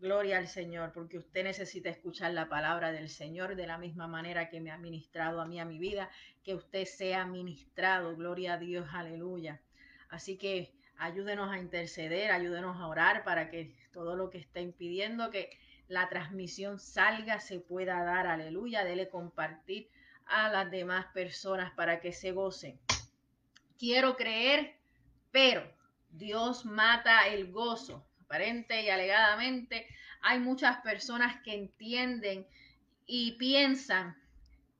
[0.00, 4.48] Gloria al Señor, porque usted necesita escuchar la palabra del Señor de la misma manera
[4.48, 6.08] que me ha ministrado a mí, a mi vida,
[6.44, 8.14] que usted sea ministrado.
[8.14, 9.60] Gloria a Dios, aleluya.
[10.08, 15.32] Así que ayúdenos a interceder, ayúdenos a orar para que todo lo que está impidiendo
[15.32, 15.50] que
[15.88, 18.84] la transmisión salga se pueda dar, aleluya.
[18.84, 19.90] Dele compartir
[20.26, 22.78] a las demás personas para que se gocen.
[23.76, 24.76] Quiero creer,
[25.32, 25.68] pero
[26.10, 29.86] Dios mata el gozo y alegadamente,
[30.20, 32.46] hay muchas personas que entienden
[33.06, 34.16] y piensan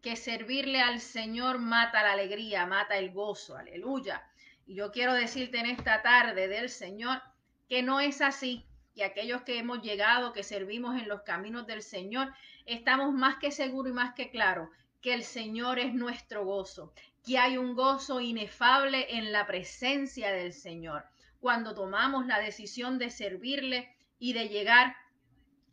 [0.03, 4.23] que servirle al Señor mata la alegría, mata el gozo, aleluya.
[4.67, 7.23] Y yo quiero decirte en esta tarde del Señor
[7.69, 11.83] que no es así, que aquellos que hemos llegado, que servimos en los caminos del
[11.83, 12.33] Señor,
[12.67, 14.69] estamos más que seguros y más que claros
[15.01, 16.93] que el Señor es nuestro gozo,
[17.25, 21.05] que hay un gozo inefable en la presencia del Señor
[21.41, 24.97] cuando tomamos la decisión de servirle y de llegar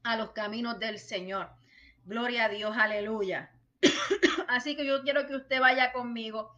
[0.04, 1.50] a los caminos del Señor.
[2.06, 3.52] Gloria a Dios, aleluya.
[4.48, 6.56] Así que yo quiero que usted vaya conmigo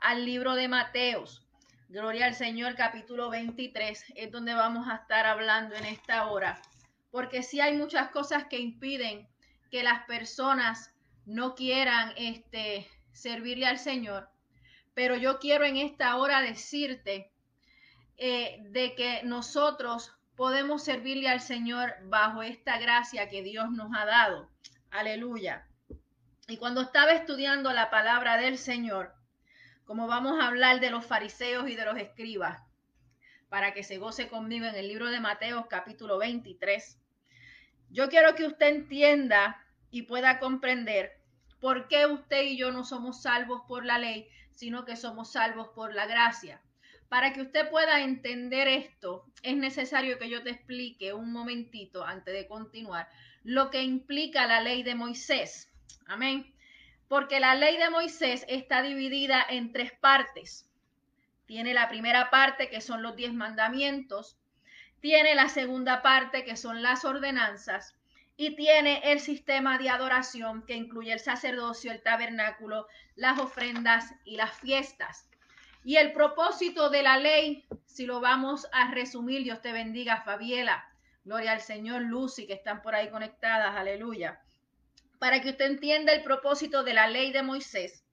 [0.00, 1.46] al libro de Mateos.
[1.88, 6.60] Gloria al Señor, capítulo 23, es donde vamos a estar hablando en esta hora.
[7.10, 9.28] Porque sí hay muchas cosas que impiden
[9.70, 10.94] que las personas
[11.26, 14.30] no quieran este, servirle al Señor.
[14.94, 17.30] Pero yo quiero en esta hora decirte
[18.18, 24.04] eh, de que nosotros podemos servirle al Señor bajo esta gracia que Dios nos ha
[24.04, 24.50] dado.
[24.90, 25.66] Aleluya.
[26.48, 29.14] Y cuando estaba estudiando la palabra del Señor,
[29.84, 32.60] como vamos a hablar de los fariseos y de los escribas,
[33.48, 36.98] para que se goce conmigo en el libro de Mateo capítulo 23,
[37.90, 41.20] yo quiero que usted entienda y pueda comprender
[41.60, 45.68] por qué usted y yo no somos salvos por la ley, sino que somos salvos
[45.68, 46.60] por la gracia.
[47.08, 52.34] Para que usted pueda entender esto, es necesario que yo te explique un momentito antes
[52.34, 53.08] de continuar
[53.44, 55.70] lo que implica la ley de Moisés.
[56.06, 56.54] Amén.
[57.08, 60.68] Porque la ley de Moisés está dividida en tres partes.
[61.46, 64.36] Tiene la primera parte que son los diez mandamientos,
[65.00, 67.94] tiene la segunda parte que son las ordenanzas
[68.36, 74.36] y tiene el sistema de adoración que incluye el sacerdocio, el tabernáculo, las ofrendas y
[74.36, 75.28] las fiestas.
[75.84, 80.84] Y el propósito de la ley, si lo vamos a resumir, Dios te bendiga, Fabiela.
[81.24, 84.40] Gloria al Señor, Lucy, que están por ahí conectadas, aleluya.
[85.18, 88.04] Para que usted entienda el propósito de la ley de Moisés,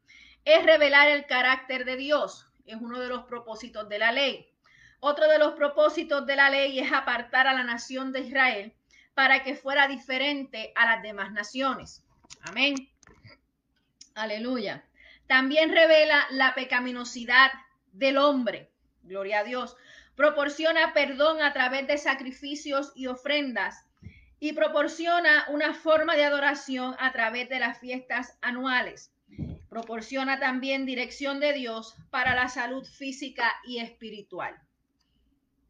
[0.43, 2.47] es revelar el carácter de Dios.
[2.65, 4.47] Es uno de los propósitos de la ley.
[4.99, 8.73] Otro de los propósitos de la ley es apartar a la nación de Israel
[9.13, 12.03] para que fuera diferente a las demás naciones.
[12.41, 12.75] Amén.
[14.15, 14.83] Aleluya.
[15.27, 17.51] También revela la pecaminosidad
[17.93, 18.69] del hombre.
[19.03, 19.75] Gloria a Dios.
[20.15, 23.85] Proporciona perdón a través de sacrificios y ofrendas
[24.39, 29.11] y proporciona una forma de adoración a través de las fiestas anuales.
[29.69, 34.55] Proporciona también dirección de Dios para la salud física y espiritual.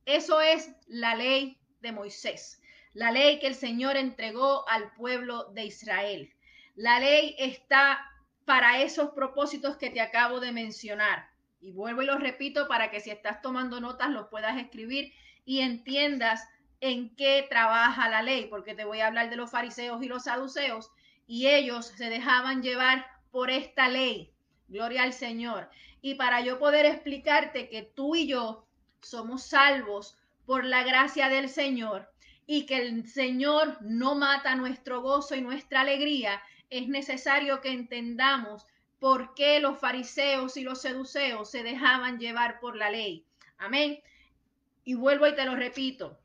[0.06, 2.62] Eso es la ley de Moisés,
[2.94, 6.32] la ley que el Señor entregó al pueblo de Israel.
[6.76, 8.00] La ley está
[8.46, 11.30] para esos propósitos que te acabo de mencionar.
[11.60, 15.12] Y vuelvo y lo repito para que si estás tomando notas los puedas escribir
[15.46, 16.48] y entiendas
[16.80, 20.26] en qué trabaja la ley, porque te voy a hablar de los fariseos y los
[20.26, 20.92] saduceos,
[21.26, 24.32] y ellos se dejaban llevar por esta ley.
[24.68, 25.70] Gloria al Señor.
[26.02, 28.68] Y para yo poder explicarte que tú y yo
[29.02, 32.10] somos salvos por la gracia del Señor
[32.46, 38.66] y que el Señor no mata nuestro gozo y nuestra alegría, es necesario que entendamos
[39.00, 43.26] por qué los fariseos y los seduceos se dejaban llevar por la ley.
[43.58, 44.00] Amén.
[44.84, 46.20] Y vuelvo y te lo repito.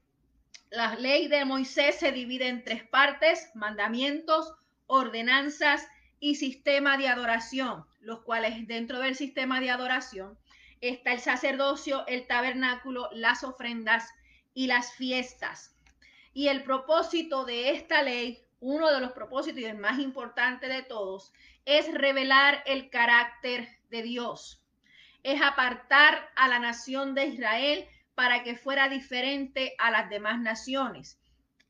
[0.70, 4.54] La ley de Moisés se divide en tres partes, mandamientos,
[4.86, 5.86] ordenanzas
[6.20, 10.38] y sistema de adoración, los cuales dentro del sistema de adoración
[10.80, 14.08] está el sacerdocio, el tabernáculo, las ofrendas
[14.54, 15.76] y las fiestas.
[16.32, 20.82] Y el propósito de esta ley, uno de los propósitos y el más importante de
[20.82, 21.32] todos,
[21.64, 24.62] es revelar el carácter de Dios.
[25.22, 31.18] Es apartar a la nación de Israel para que fuera diferente a las demás naciones.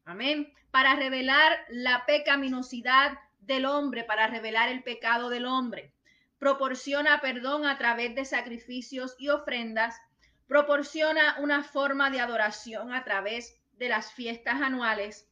[0.05, 0.53] Amén.
[0.71, 5.93] Para revelar la pecaminosidad del hombre, para revelar el pecado del hombre.
[6.39, 10.01] Proporciona perdón a través de sacrificios y ofrendas.
[10.47, 15.30] Proporciona una forma de adoración a través de las fiestas anuales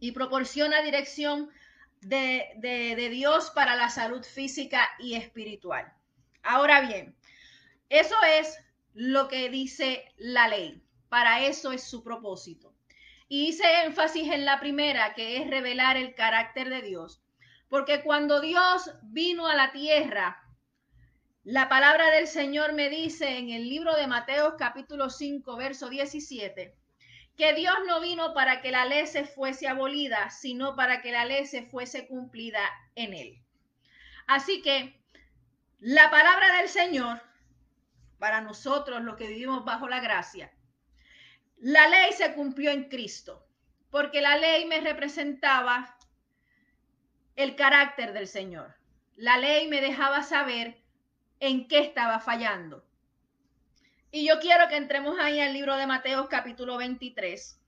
[0.00, 1.50] y proporciona dirección
[2.00, 5.92] de, Dios para la salud física y espiritual.
[6.42, 7.16] Ahora bien,
[7.88, 8.58] eso es
[8.94, 10.82] lo que dice la ley.
[11.08, 12.74] Para eso es su propósito.
[13.28, 17.22] Y hice énfasis en la primera, que es revelar el carácter de Dios.
[17.68, 20.42] Porque cuando Dios vino a la tierra,
[21.44, 26.74] la palabra del Señor me dice en el libro de Mateo capítulo 5, verso 17,
[27.38, 31.24] que Dios no vino para que la ley se fuese abolida, sino para que la
[31.24, 32.60] ley se fuese cumplida
[32.96, 33.40] en él.
[34.26, 35.00] Así que
[35.78, 37.22] la palabra del Señor,
[38.18, 40.52] para nosotros los que vivimos bajo la gracia,
[41.58, 43.46] la ley se cumplió en Cristo,
[43.88, 45.96] porque la ley me representaba
[47.36, 48.74] el carácter del Señor.
[49.14, 50.82] La ley me dejaba saber
[51.38, 52.84] en qué estaba fallando.
[54.10, 57.60] Y yo quiero que entremos ahí al libro de Mateo capítulo 23.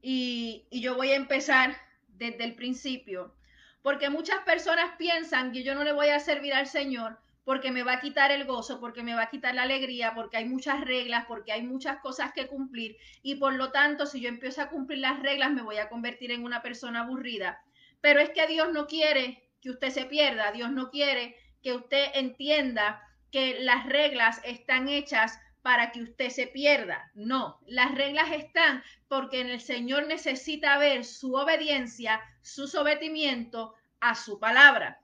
[0.00, 1.76] Y, y, yo voy a empezar
[2.08, 3.34] desde el principio,
[3.82, 7.82] porque muchas personas piensan que yo no le voy a servir al Señor porque me
[7.82, 10.80] va a quitar el gozo, porque me va a quitar la alegría, porque hay muchas
[10.80, 14.68] reglas, porque hay muchas cosas que cumplir y por lo tanto si yo empiezo a
[14.70, 17.62] cumplir las reglas me voy a convertir en una persona aburrida.
[18.00, 22.06] Pero es que Dios no quiere que usted se pierda, Dios no quiere que usted
[22.14, 23.02] entienda
[23.32, 27.10] que las reglas están hechas para que usted se pierda.
[27.14, 34.38] No, las reglas están porque el Señor necesita ver su obediencia, su sometimiento a su
[34.38, 35.00] palabra.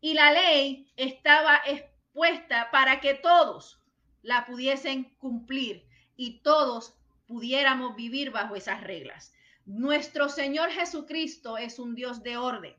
[0.00, 3.80] Y la ley estaba expuesta para que todos
[4.22, 5.86] la pudiesen cumplir
[6.16, 6.96] y todos
[7.26, 9.32] pudiéramos vivir bajo esas reglas.
[9.66, 12.74] Nuestro Señor Jesucristo es un Dios de orden,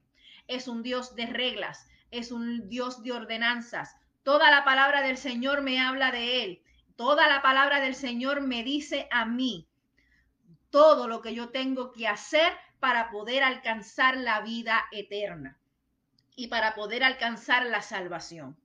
[0.47, 3.97] es un Dios de reglas, es un Dios de ordenanzas,
[4.27, 6.61] Toda la palabra del Señor me habla de Él.
[6.97, 9.69] Toda la palabra del Señor me dice a mí
[10.69, 12.51] todo lo que yo tengo que hacer
[12.81, 15.57] para poder alcanzar la vida eterna
[16.35, 18.57] y para poder alcanzar la salvación.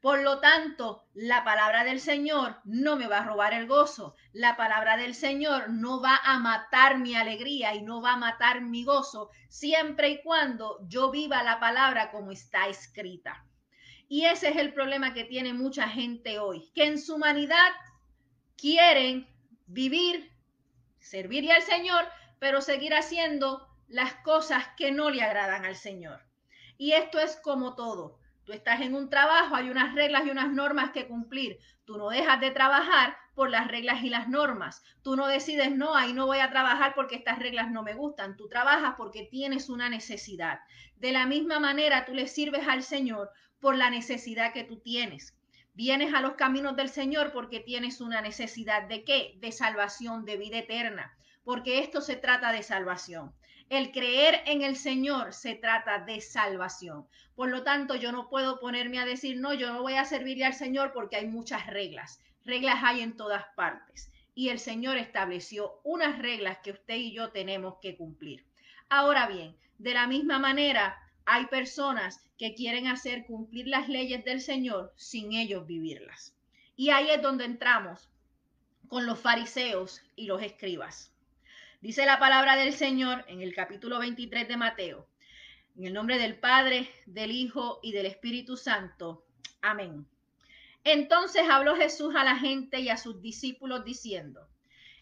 [0.00, 4.16] Por lo tanto, la palabra del Señor no me va a robar el gozo.
[4.32, 8.62] La palabra del Señor no va a matar mi alegría y no va a matar
[8.62, 13.44] mi gozo, siempre y cuando yo viva la palabra como está escrita.
[14.08, 17.70] Y ese es el problema que tiene mucha gente hoy, que en su humanidad
[18.56, 19.26] quieren
[19.66, 20.30] vivir,
[20.98, 22.04] servirle al Señor,
[22.38, 26.20] pero seguir haciendo las cosas que no le agradan al Señor.
[26.76, 28.18] Y esto es como todo.
[28.44, 31.58] Tú estás en un trabajo, hay unas reglas y unas normas que cumplir.
[31.86, 34.82] Tú no dejas de trabajar por las reglas y las normas.
[35.02, 38.36] Tú no decides, no, ahí no voy a trabajar porque estas reglas no me gustan.
[38.36, 40.60] Tú trabajas porque tienes una necesidad.
[40.96, 43.30] De la misma manera, tú le sirves al Señor
[43.64, 45.34] por la necesidad que tú tienes.
[45.72, 49.38] Vienes a los caminos del Señor porque tienes una necesidad de qué?
[49.38, 53.32] De salvación, de vida eterna, porque esto se trata de salvación.
[53.70, 57.06] El creer en el Señor se trata de salvación.
[57.34, 60.44] Por lo tanto, yo no puedo ponerme a decir, no, yo no voy a servirle
[60.44, 62.20] al Señor porque hay muchas reglas.
[62.44, 64.12] Reglas hay en todas partes.
[64.34, 68.44] Y el Señor estableció unas reglas que usted y yo tenemos que cumplir.
[68.90, 74.40] Ahora bien, de la misma manera, hay personas que quieren hacer cumplir las leyes del
[74.40, 76.34] Señor sin ellos vivirlas.
[76.76, 78.08] Y ahí es donde entramos
[78.88, 81.12] con los fariseos y los escribas.
[81.80, 85.08] Dice la palabra del Señor en el capítulo 23 de Mateo.
[85.76, 89.24] En el nombre del Padre, del Hijo y del Espíritu Santo.
[89.60, 90.06] Amén.
[90.84, 94.48] Entonces habló Jesús a la gente y a sus discípulos diciendo,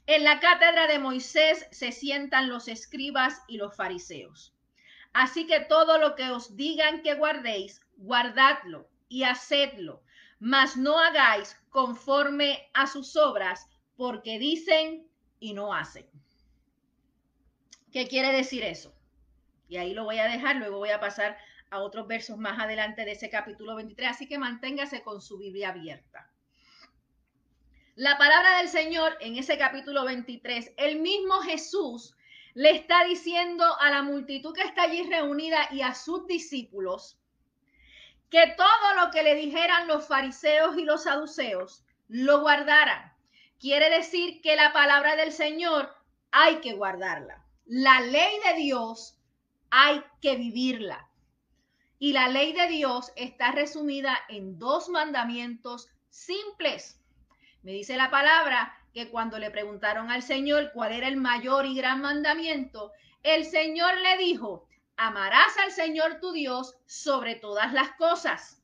[0.06, 4.52] en la cátedra de Moisés se sientan los escribas y los fariseos.
[5.12, 10.02] Así que todo lo que os digan que guardéis, guardadlo y hacedlo,
[10.38, 13.66] mas no hagáis conforme a sus obras,
[13.96, 15.06] porque dicen
[15.38, 16.08] y no hacen.
[17.92, 18.94] ¿Qué quiere decir eso?
[19.68, 21.36] Y ahí lo voy a dejar, luego voy a pasar
[21.70, 25.70] a otros versos más adelante de ese capítulo 23, así que manténgase con su Biblia
[25.70, 26.30] abierta.
[27.94, 32.14] La palabra del Señor en ese capítulo 23, el mismo Jesús
[32.54, 37.18] le está diciendo a la multitud que está allí reunida y a sus discípulos
[38.30, 43.12] que todo lo que le dijeran los fariseos y los saduceos lo guardaran.
[43.60, 45.94] Quiere decir que la palabra del Señor
[46.30, 47.44] hay que guardarla.
[47.66, 49.18] La ley de Dios
[49.70, 51.08] hay que vivirla.
[51.98, 56.98] Y la ley de Dios está resumida en dos mandamientos simples.
[57.62, 61.74] Me dice la palabra que cuando le preguntaron al Señor cuál era el mayor y
[61.74, 68.62] gran mandamiento, el Señor le dijo, amarás al Señor tu Dios sobre todas las cosas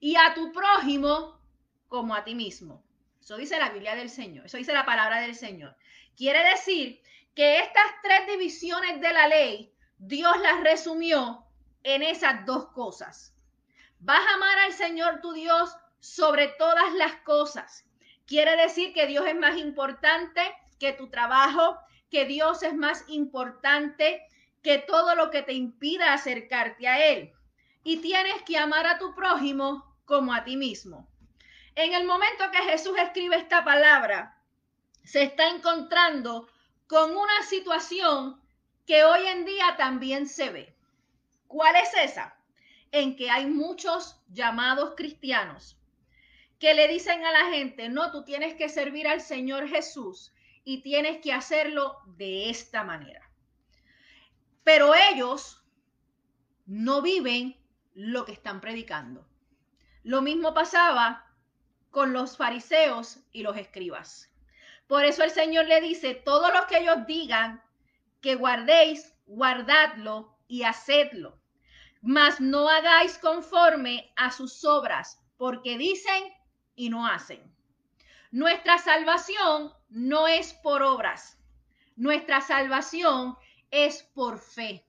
[0.00, 1.40] y a tu prójimo
[1.88, 2.82] como a ti mismo.
[3.20, 5.76] Eso dice la Biblia del Señor, eso dice la palabra del Señor.
[6.16, 7.00] Quiere decir
[7.34, 11.44] que estas tres divisiones de la ley, Dios las resumió
[11.82, 13.34] en esas dos cosas.
[14.00, 17.84] Vas a amar al Señor tu Dios sobre todas las cosas
[18.30, 20.40] Quiere decir que Dios es más importante
[20.78, 21.76] que tu trabajo,
[22.12, 24.24] que Dios es más importante
[24.62, 27.32] que todo lo que te impida acercarte a Él.
[27.82, 31.08] Y tienes que amar a tu prójimo como a ti mismo.
[31.74, 34.40] En el momento que Jesús escribe esta palabra,
[35.02, 36.48] se está encontrando
[36.86, 38.40] con una situación
[38.86, 40.76] que hoy en día también se ve.
[41.48, 42.36] ¿Cuál es esa?
[42.92, 45.79] En que hay muchos llamados cristianos
[46.60, 50.30] que le dicen a la gente, no, tú tienes que servir al Señor Jesús
[50.62, 53.28] y tienes que hacerlo de esta manera.
[54.62, 55.64] Pero ellos
[56.66, 57.56] no viven
[57.94, 59.26] lo que están predicando.
[60.02, 61.26] Lo mismo pasaba
[61.90, 64.30] con los fariseos y los escribas.
[64.86, 67.62] Por eso el Señor le dice, todo lo que ellos digan
[68.20, 71.40] que guardéis, guardadlo y hacedlo.
[72.02, 76.34] Mas no hagáis conforme a sus obras, porque dicen
[76.80, 77.40] y no hacen.
[78.30, 81.38] Nuestra salvación no es por obras.
[81.94, 83.36] Nuestra salvación
[83.70, 84.86] es por fe.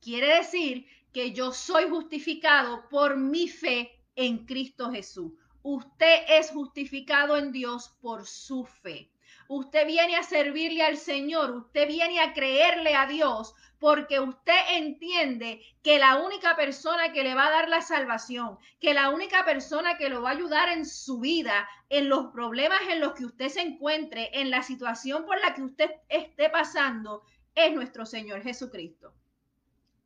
[0.00, 5.32] Quiere decir que yo soy justificado por mi fe en Cristo Jesús.
[5.62, 9.11] Usted es justificado en Dios por su fe.
[9.54, 15.60] Usted viene a servirle al Señor, usted viene a creerle a Dios porque usted entiende
[15.82, 19.98] que la única persona que le va a dar la salvación, que la única persona
[19.98, 23.50] que lo va a ayudar en su vida, en los problemas en los que usted
[23.50, 27.22] se encuentre, en la situación por la que usted esté pasando,
[27.54, 29.12] es nuestro Señor Jesucristo.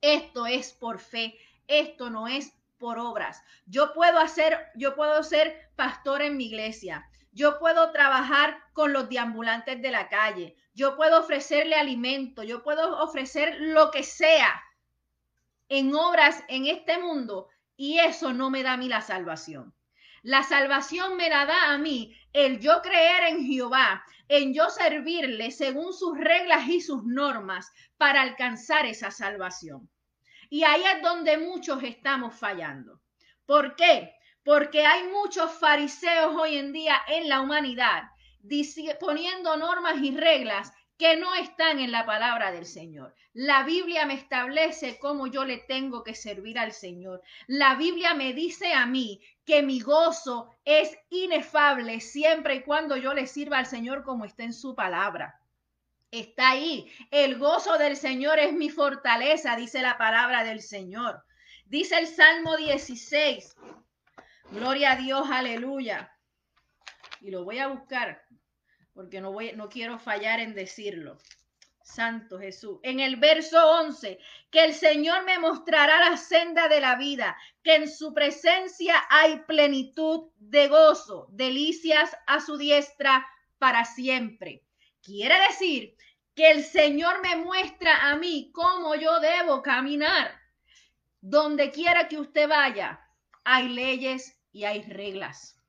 [0.00, 1.38] Esto es por fe,
[1.68, 3.40] esto no es por obras.
[3.66, 7.08] Yo puedo hacer, yo puedo ser pastor en mi iglesia.
[7.36, 10.56] Yo puedo trabajar con los deambulantes de la calle.
[10.72, 12.42] Yo puedo ofrecerle alimento.
[12.42, 14.58] Yo puedo ofrecer lo que sea
[15.68, 19.74] en obras en este mundo y eso no me da a mí la salvación.
[20.22, 25.50] La salvación me la da a mí el yo creer en Jehová, en yo servirle
[25.50, 29.90] según sus reglas y sus normas para alcanzar esa salvación.
[30.48, 33.02] Y ahí es donde muchos estamos fallando.
[33.44, 34.15] ¿Por qué?
[34.46, 38.04] Porque hay muchos fariseos hoy en día en la humanidad
[39.00, 43.12] poniendo normas y reglas que no están en la palabra del Señor.
[43.34, 47.22] La Biblia me establece cómo yo le tengo que servir al Señor.
[47.48, 53.14] La Biblia me dice a mí que mi gozo es inefable siempre y cuando yo
[53.14, 55.40] le sirva al Señor como está en su palabra.
[56.12, 56.88] Está ahí.
[57.10, 61.24] El gozo del Señor es mi fortaleza, dice la palabra del Señor.
[61.66, 63.56] Dice el Salmo 16,
[64.50, 66.12] Gloria a Dios, aleluya.
[67.20, 68.26] Y lo voy a buscar
[68.96, 71.18] porque no, voy, no quiero fallar en decirlo.
[71.82, 72.80] Santo Jesús.
[72.82, 74.18] En el verso 11,
[74.50, 79.40] que el Señor me mostrará la senda de la vida, que en su presencia hay
[79.46, 83.24] plenitud de gozo, delicias a su diestra
[83.58, 84.64] para siempre.
[85.02, 85.94] Quiere decir
[86.34, 90.34] que el Señor me muestra a mí cómo yo debo caminar.
[91.20, 93.00] Donde quiera que usted vaya,
[93.44, 95.60] hay leyes y hay reglas.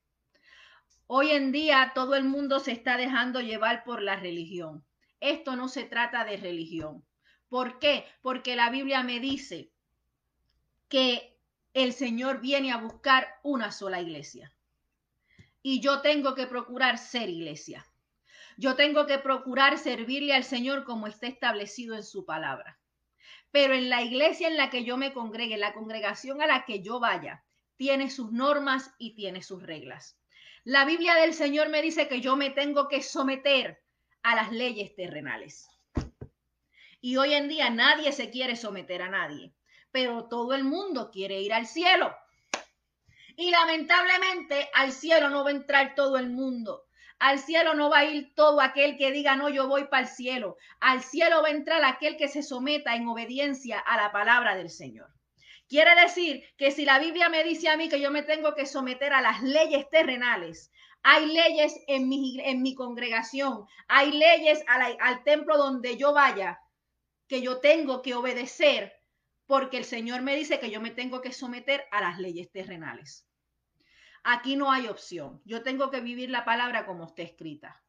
[1.08, 4.86] Hoy en día todo el mundo se está dejando llevar por la religión.
[5.20, 7.06] Esto no se trata de religión.
[7.50, 8.06] ¿Por qué?
[8.22, 9.74] Porque la Biblia me dice
[10.88, 11.38] que
[11.74, 14.56] el Señor viene a buscar una sola iglesia.
[15.62, 17.86] Y yo tengo que procurar ser iglesia.
[18.56, 22.80] Yo tengo que procurar servirle al Señor como está establecido en su palabra.
[23.52, 26.82] Pero en la iglesia en la que yo me congregue, la congregación a la que
[26.82, 27.44] yo vaya,
[27.78, 30.20] tiene sus normas y tiene sus reglas.
[30.64, 33.82] La Biblia del Señor me dice que yo me tengo que someter
[34.24, 35.70] a las leyes terrenales.
[37.00, 39.54] Y hoy en día nadie se quiere someter a nadie,
[39.92, 42.14] pero todo el mundo quiere ir al cielo.
[43.38, 46.84] Y lamentablemente al cielo no va a entrar todo el mundo.
[47.20, 50.08] Al cielo no va a ir todo aquel que diga, no, yo voy para el
[50.08, 50.58] cielo.
[50.80, 54.70] Al cielo va a entrar aquel que se someta en obediencia a la palabra del
[54.70, 55.17] Señor.
[55.68, 58.66] Quiere decir que si la Biblia me dice a mí que yo me tengo que
[58.66, 60.72] someter a las leyes terrenales,
[61.04, 66.60] hay leyes en mi, en mi congregación, hay leyes al templo donde yo vaya
[67.28, 68.94] que yo tengo que obedecer
[69.46, 73.28] porque el Señor me dice que yo me tengo que someter a las leyes terrenales.
[74.24, 75.42] Aquí no hay opción.
[75.46, 77.82] Yo tengo que vivir la palabra como está escrita.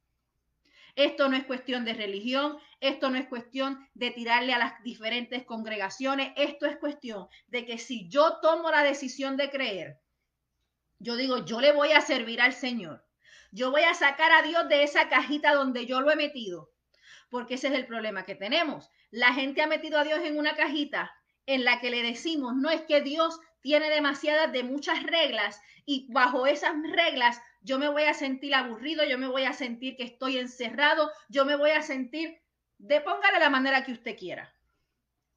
[0.98, 5.44] Esto no es cuestión de religión, esto no es cuestión de tirarle a las diferentes
[5.44, 10.00] congregaciones, esto es cuestión de que si yo tomo la decisión de creer,
[10.98, 13.06] yo digo, yo le voy a servir al Señor,
[13.52, 16.72] yo voy a sacar a Dios de esa cajita donde yo lo he metido,
[17.30, 18.90] porque ese es el problema que tenemos.
[19.12, 21.14] La gente ha metido a Dios en una cajita
[21.46, 26.08] en la que le decimos, no es que Dios tiene demasiadas de muchas reglas y
[26.10, 30.04] bajo esas reglas yo me voy a sentir aburrido, yo me voy a sentir que
[30.04, 32.40] estoy encerrado, yo me voy a sentir
[32.78, 34.54] Depóngale la manera que usted quiera.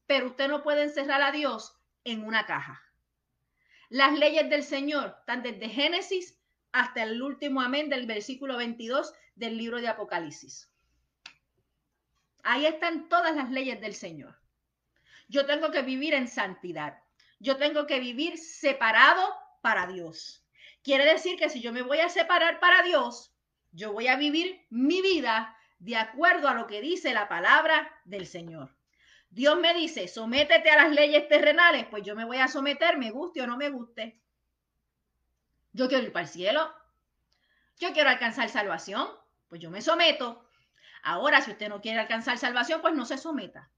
[0.06, 2.80] Pero usted no puede encerrar a Dios en una caja.
[3.88, 6.38] Las leyes del Señor están desde Génesis
[6.70, 10.70] hasta el último amén del versículo 22 del libro de Apocalipsis.
[12.44, 14.38] Ahí están todas las leyes del Señor.
[15.28, 17.02] Yo tengo que vivir en santidad.
[17.40, 20.41] Yo tengo que vivir separado para Dios.
[20.82, 23.32] Quiere decir que si yo me voy a separar para Dios,
[23.70, 28.26] yo voy a vivir mi vida de acuerdo a lo que dice la palabra del
[28.26, 28.76] Señor.
[29.30, 33.10] Dios me dice, sométete a las leyes terrenales, pues yo me voy a someter, me
[33.10, 34.20] guste o no me guste.
[35.72, 36.72] Yo quiero ir para el cielo.
[37.78, 39.08] Yo quiero alcanzar salvación,
[39.48, 40.46] pues yo me someto.
[41.02, 43.70] Ahora, si usted no quiere alcanzar salvación, pues no se someta.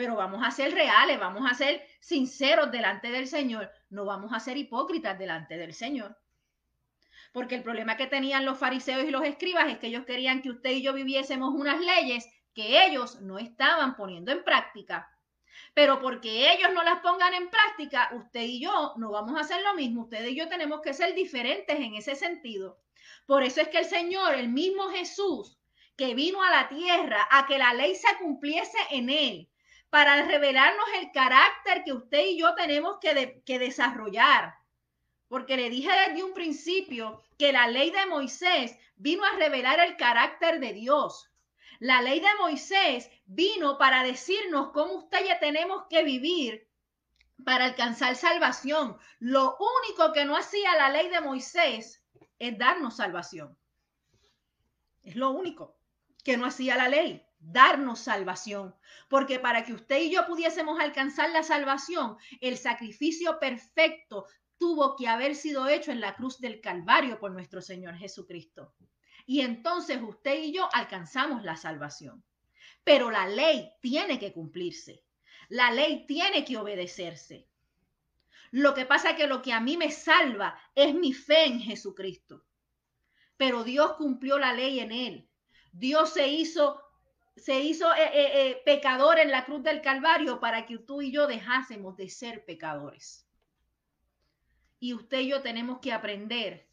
[0.00, 4.40] Pero vamos a ser reales, vamos a ser sinceros delante del Señor, no vamos a
[4.40, 6.16] ser hipócritas delante del Señor.
[7.34, 10.48] Porque el problema que tenían los fariseos y los escribas es que ellos querían que
[10.48, 15.14] usted y yo viviésemos unas leyes que ellos no estaban poniendo en práctica.
[15.74, 19.60] Pero porque ellos no las pongan en práctica, usted y yo no vamos a hacer
[19.60, 20.04] lo mismo.
[20.04, 22.80] Usted y yo tenemos que ser diferentes en ese sentido.
[23.26, 25.58] Por eso es que el Señor, el mismo Jesús,
[25.94, 29.50] que vino a la tierra a que la ley se cumpliese en él,
[29.90, 34.54] para revelarnos el carácter que usted y yo tenemos que, que desarrollar.
[35.28, 39.96] Porque le dije desde un principio que la ley de Moisés vino a revelar el
[39.96, 41.30] carácter de Dios.
[41.80, 46.68] La ley de Moisés vino para decirnos cómo usted ya tenemos que vivir
[47.44, 48.98] para alcanzar salvación.
[49.18, 52.02] Lo único que no hacía la ley de Moisés
[52.38, 53.56] es darnos salvación.
[55.02, 55.76] Es lo único
[56.24, 58.74] que no hacía la ley, darnos salvación.
[59.08, 64.26] Porque para que usted y yo pudiésemos alcanzar la salvación, el sacrificio perfecto
[64.58, 68.74] tuvo que haber sido hecho en la cruz del Calvario por nuestro Señor Jesucristo.
[69.26, 72.22] Y entonces usted y yo alcanzamos la salvación.
[72.84, 75.04] Pero la ley tiene que cumplirse.
[75.48, 77.48] La ley tiene que obedecerse.
[78.50, 81.60] Lo que pasa es que lo que a mí me salva es mi fe en
[81.60, 82.44] Jesucristo.
[83.36, 85.28] Pero Dios cumplió la ley en él.
[85.72, 86.82] Dios se hizo
[87.40, 91.10] se hizo eh, eh, eh, pecador en la cruz del Calvario para que tú y
[91.10, 93.26] yo dejásemos de ser pecadores.
[94.78, 96.68] Y usted y yo tenemos que aprender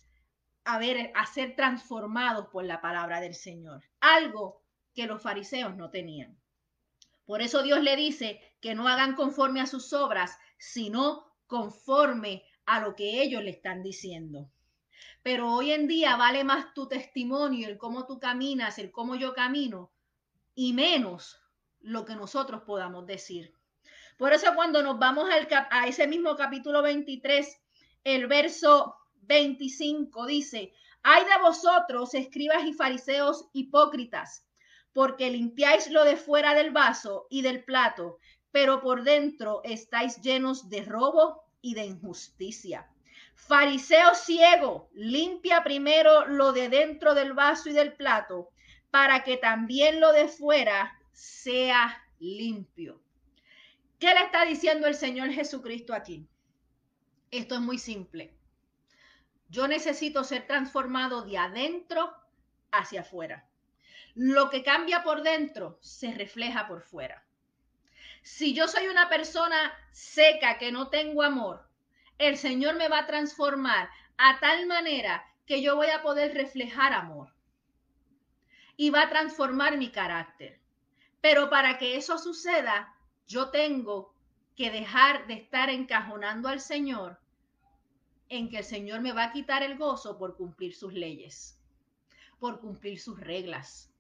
[0.66, 3.84] a ver, a ser transformados por la palabra del Señor.
[4.02, 4.62] Algo
[4.94, 6.38] que los fariseos no tenían.
[7.26, 12.82] Por eso Dios le dice que no hagan conforme a sus obras, sino conforme a
[12.82, 14.50] lo que ellos le están diciendo.
[15.24, 19.34] Pero hoy en día vale más tu testimonio, el cómo tú caminas, el cómo yo
[19.34, 19.92] camino,
[20.58, 21.40] y menos
[21.82, 23.54] lo que nosotros podamos decir.
[24.18, 27.62] Por eso cuando nos vamos al a ese mismo capítulo 23,
[28.04, 34.48] el verso 25 dice, hay de vosotros, escribas y fariseos hipócritas,
[34.94, 38.18] porque limpiáis lo de fuera del vaso y del plato,
[38.52, 42.90] pero por dentro estáis llenos de robo y de injusticia.
[43.36, 48.50] Fariseo ciego, limpia primero lo de dentro del vaso y del plato,
[48.98, 53.00] para que también lo de fuera sea limpio.
[54.00, 56.28] ¿Qué le está diciendo el Señor Jesucristo aquí?
[57.30, 58.36] Esto es muy simple.
[59.50, 62.12] Yo necesito ser transformado de adentro
[62.72, 63.48] hacia afuera.
[64.16, 67.24] Lo que cambia por dentro se refleja por fuera.
[68.24, 71.70] Si yo soy una persona seca que no tengo amor,
[72.18, 76.94] el Señor me va a transformar a tal manera que yo voy a poder reflejar
[76.94, 77.37] amor.
[78.78, 80.62] Y va a transformar mi carácter.
[81.20, 82.96] Pero para que eso suceda,
[83.28, 84.14] yo tengo
[84.56, 87.20] que dejar de estar encajonando al Señor
[88.30, 91.60] en que el Señor me va a quitar el gozo por cumplir sus leyes,
[92.40, 93.92] por cumplir sus reglas.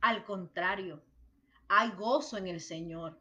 [0.00, 1.02] Al contrario,
[1.68, 3.18] hay gozo en el Señor.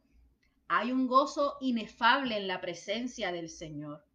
[0.68, 4.06] Hay un gozo inefable en la presencia del Señor.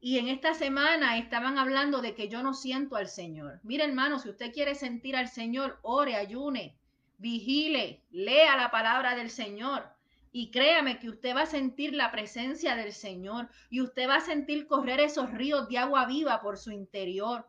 [0.00, 3.58] Y en esta semana estaban hablando de que yo no siento al Señor.
[3.64, 6.78] Mire, hermano, si usted quiere sentir al Señor, ore, ayune,
[7.18, 9.88] vigile, lea la palabra del Señor.
[10.30, 14.20] Y créame que usted va a sentir la presencia del Señor y usted va a
[14.20, 17.48] sentir correr esos ríos de agua viva por su interior.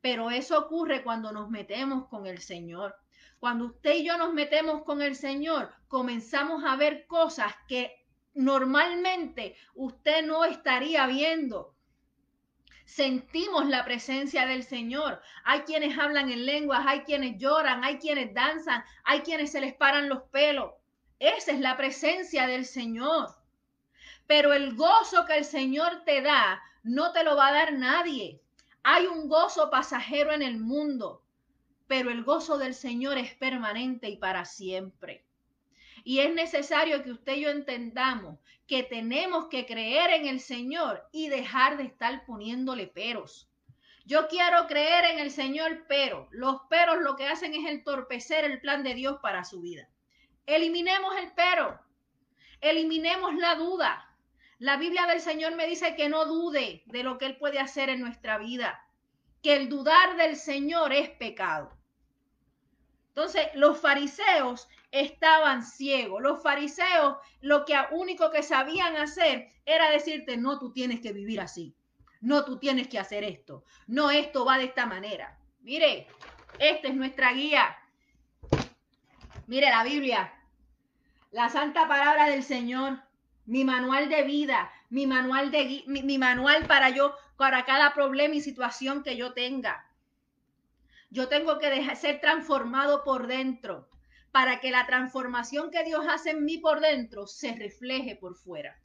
[0.00, 2.96] Pero eso ocurre cuando nos metemos con el Señor.
[3.38, 8.04] Cuando usted y yo nos metemos con el Señor, comenzamos a ver cosas que
[8.34, 11.73] normalmente usted no estaría viendo.
[12.84, 15.20] Sentimos la presencia del Señor.
[15.44, 19.74] Hay quienes hablan en lenguas, hay quienes lloran, hay quienes danzan, hay quienes se les
[19.74, 20.72] paran los pelos.
[21.18, 23.34] Esa es la presencia del Señor.
[24.26, 28.40] Pero el gozo que el Señor te da, no te lo va a dar nadie.
[28.82, 31.22] Hay un gozo pasajero en el mundo.
[31.86, 35.23] pero el gozo del Señor es permanente y para siempre.
[36.04, 41.08] Y es necesario que usted y yo entendamos que tenemos que creer en el Señor
[41.12, 43.50] y dejar de estar poniéndole peros.
[44.06, 48.60] Yo quiero creer en el Señor, pero los peros lo que hacen es entorpecer el
[48.60, 49.88] plan de Dios para su vida.
[50.46, 51.80] Eliminemos el pero,
[52.60, 54.14] eliminemos la duda.
[54.58, 57.88] La Biblia del Señor me dice que no dude de lo que Él puede hacer
[57.88, 58.86] en nuestra vida,
[59.42, 61.70] que el dudar del Señor es pecado.
[63.08, 66.22] Entonces, los fariseos estaban ciegos.
[66.22, 71.40] Los fariseos lo que único que sabían hacer era decirte, no, tú tienes que vivir
[71.40, 71.74] así.
[72.20, 73.64] No, tú tienes que hacer esto.
[73.88, 75.36] No, esto va de esta manera.
[75.62, 76.06] Mire,
[76.58, 77.76] esta es nuestra guía.
[79.46, 80.32] Mire la Biblia,
[81.32, 83.02] la santa palabra del Señor,
[83.46, 88.40] mi manual de vida, mi manual de mi, manual para yo para cada problema y
[88.40, 89.86] situación que yo tenga.
[91.10, 93.88] Yo tengo que dejar, ser transformado por dentro
[94.34, 98.76] para que la transformación que Dios hace en mí por dentro se refleje por fuera.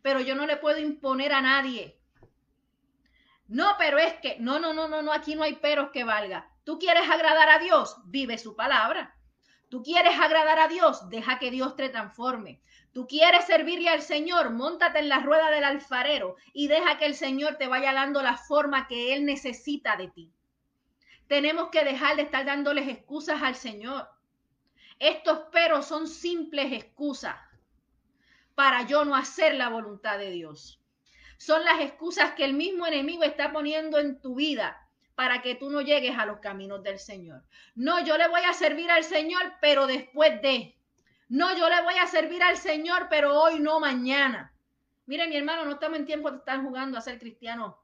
[0.00, 2.00] Pero yo no le puedo imponer a nadie.
[3.48, 6.50] No, pero es que, no, no, no, no, no, aquí no hay peros que valga.
[6.64, 9.14] Tú quieres agradar a Dios, vive su palabra.
[9.68, 12.62] Tú quieres agradar a Dios, deja que Dios te transforme.
[12.94, 17.14] Tú quieres servirle al Señor, montate en la rueda del alfarero y deja que el
[17.14, 20.32] Señor te vaya dando la forma que Él necesita de ti.
[21.26, 24.08] Tenemos que dejar de estar dándoles excusas al Señor.
[25.02, 27.34] Estos peros son simples excusas
[28.54, 30.80] para yo no hacer la voluntad de Dios.
[31.38, 35.70] Son las excusas que el mismo enemigo está poniendo en tu vida para que tú
[35.70, 37.42] no llegues a los caminos del Señor.
[37.74, 40.78] No, yo le voy a servir al Señor, pero después de.
[41.28, 44.54] No, yo le voy a servir al Señor, pero hoy no mañana.
[45.06, 47.76] Mire, mi hermano, no estamos en tiempo de estar jugando a ser cristiano.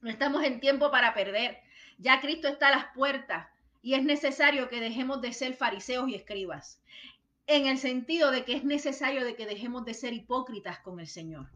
[0.00, 1.58] No estamos en tiempo para perder.
[1.98, 3.48] Ya Cristo está a las puertas
[3.86, 6.82] y es necesario que dejemos de ser fariseos y escribas,
[7.46, 11.06] en el sentido de que es necesario de que dejemos de ser hipócritas con el
[11.06, 11.48] Señor.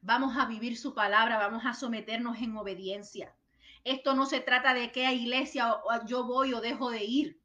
[0.00, 3.34] Vamos a vivir su palabra, vamos a someternos en obediencia.
[3.84, 7.38] Esto no se trata de qué iglesia yo voy o dejo de ir.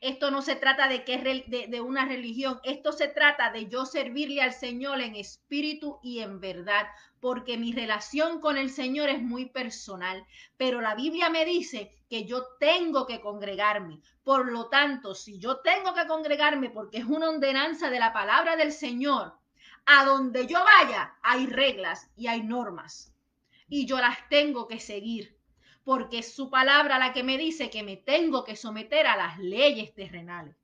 [0.00, 3.86] Esto no se trata de, que, de, de una religión, esto se trata de yo
[3.86, 6.86] servirle al Señor en espíritu y en verdad,
[7.20, 10.26] porque mi relación con el Señor es muy personal,
[10.56, 14.00] pero la Biblia me dice que yo tengo que congregarme.
[14.22, 18.56] Por lo tanto, si yo tengo que congregarme porque es una ordenanza de la palabra
[18.56, 19.38] del Señor,
[19.86, 23.12] a donde yo vaya hay reglas y hay normas.
[23.68, 25.33] Y yo las tengo que seguir
[25.84, 29.38] porque es su palabra la que me dice que me tengo que someter a las
[29.38, 30.56] leyes terrenales.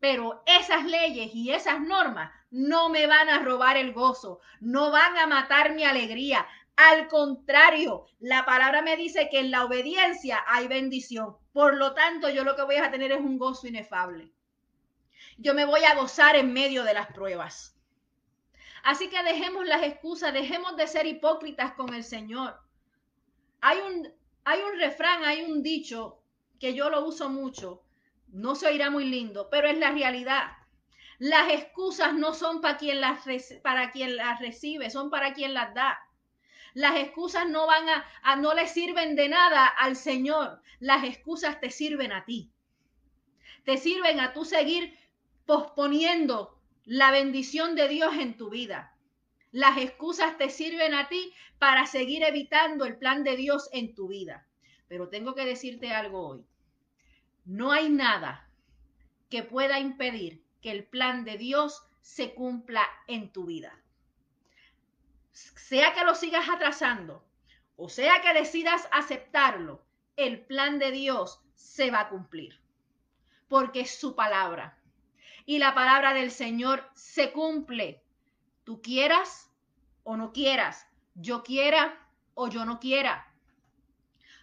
[0.00, 5.16] Pero esas leyes y esas normas no me van a robar el gozo, no van
[5.18, 6.46] a matar mi alegría.
[6.74, 11.36] Al contrario, la palabra me dice que en la obediencia hay bendición.
[11.52, 14.32] Por lo tanto, yo lo que voy a tener es un gozo inefable.
[15.36, 17.76] Yo me voy a gozar en medio de las pruebas.
[18.82, 22.58] Así que dejemos las excusas, dejemos de ser hipócritas con el Señor.
[23.60, 24.12] Hay un,
[24.44, 26.22] hay un refrán, hay un dicho
[26.58, 27.82] que yo lo uso mucho,
[28.28, 30.52] no se oirá muy lindo, pero es la realidad.
[31.18, 33.24] Las excusas no son para quien las,
[33.62, 35.98] para quien las recibe, son para quien las da.
[36.74, 40.60] Las excusas no van a, a, no le sirven de nada al Señor.
[40.80, 42.50] Las excusas te sirven a ti.
[43.64, 44.98] Te sirven a tú seguir
[45.46, 48.91] posponiendo la bendición de Dios en tu vida.
[49.52, 54.08] Las excusas te sirven a ti para seguir evitando el plan de Dios en tu
[54.08, 54.46] vida.
[54.88, 56.44] Pero tengo que decirte algo hoy.
[57.44, 58.48] No hay nada
[59.30, 63.78] que pueda impedir que el plan de Dios se cumpla en tu vida.
[65.32, 67.24] Sea que lo sigas atrasando
[67.76, 69.82] o sea que decidas aceptarlo,
[70.16, 72.60] el plan de Dios se va a cumplir.
[73.48, 74.78] Porque es su palabra.
[75.46, 78.02] Y la palabra del Señor se cumple
[78.64, 79.50] tú quieras
[80.04, 81.98] o no quieras, yo quiera
[82.34, 83.26] o yo no quiera.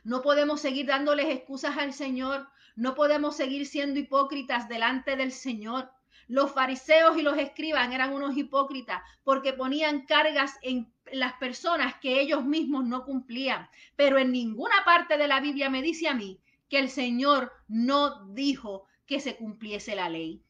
[0.03, 5.91] No podemos seguir dándoles excusas al Señor, no podemos seguir siendo hipócritas delante del Señor.
[6.27, 12.21] Los fariseos y los escribas eran unos hipócritas porque ponían cargas en las personas que
[12.21, 13.67] ellos mismos no cumplían.
[13.95, 18.25] Pero en ninguna parte de la Biblia me dice a mí que el Señor no
[18.27, 20.43] dijo que se cumpliese la ley,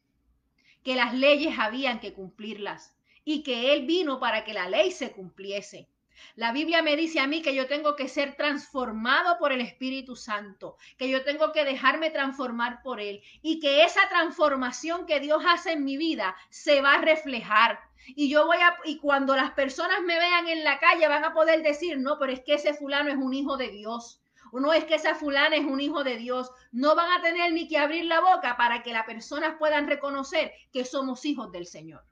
[0.83, 2.98] que las leyes habían que cumplirlas
[3.31, 5.87] y que Él vino para que la ley se cumpliese.
[6.35, 10.15] La Biblia me dice a mí que yo tengo que ser transformado por el Espíritu
[10.15, 15.43] Santo, que yo tengo que dejarme transformar por Él y que esa transformación que Dios
[15.47, 17.79] hace en mi vida se va a reflejar.
[18.07, 21.33] Y yo voy a, y cuando las personas me vean en la calle van a
[21.35, 24.85] poder decir, no, pero es que ese fulano es un hijo de Dios no es
[24.85, 26.49] que esa fulana es un hijo de Dios.
[26.71, 30.51] No van a tener ni que abrir la boca para que las personas puedan reconocer
[30.73, 32.03] que somos hijos del Señor.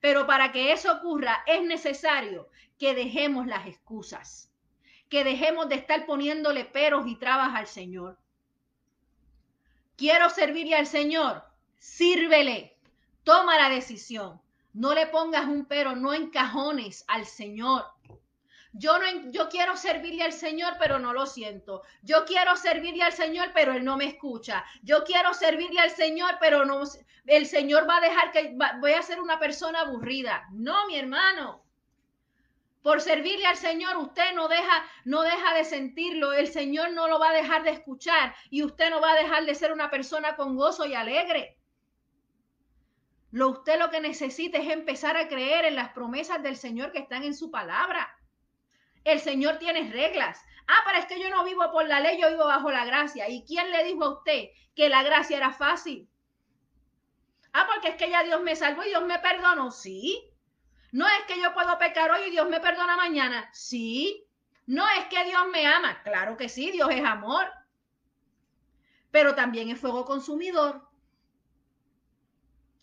[0.00, 4.50] Pero para que eso ocurra es necesario que dejemos las excusas,
[5.08, 8.18] que dejemos de estar poniéndole peros y trabas al Señor.
[9.96, 11.44] Quiero servirle al Señor,
[11.78, 12.76] sírvele,
[13.22, 14.40] toma la decisión.
[14.72, 17.84] No le pongas un pero, no encajones al Señor.
[18.72, 21.82] Yo, no, yo quiero servirle al Señor, pero no lo siento.
[22.02, 24.64] Yo quiero servirle al Señor, pero Él no me escucha.
[24.82, 26.82] Yo quiero servirle al Señor, pero no,
[27.26, 30.46] el Señor va a dejar que voy a ser una persona aburrida.
[30.52, 31.64] No, mi hermano.
[32.82, 36.32] Por servirle al Señor, usted no deja, no deja de sentirlo.
[36.32, 39.44] El Señor no lo va a dejar de escuchar y usted no va a dejar
[39.44, 41.58] de ser una persona con gozo y alegre.
[43.32, 47.00] Lo usted lo que necesita es empezar a creer en las promesas del Señor que
[47.00, 48.08] están en su palabra.
[49.04, 50.42] El Señor tiene reglas.
[50.66, 53.28] Ah, pero es que yo no vivo por la ley, yo vivo bajo la gracia.
[53.28, 56.08] ¿Y quién le dijo a usted que la gracia era fácil?
[57.52, 59.70] Ah, porque es que ya Dios me salvó y Dios me perdonó.
[59.70, 60.22] Sí.
[60.92, 63.48] No es que yo puedo pecar hoy y Dios me perdona mañana.
[63.52, 64.24] Sí.
[64.66, 66.02] No es que Dios me ama.
[66.02, 67.50] Claro que sí, Dios es amor.
[69.10, 70.88] Pero también es fuego consumidor.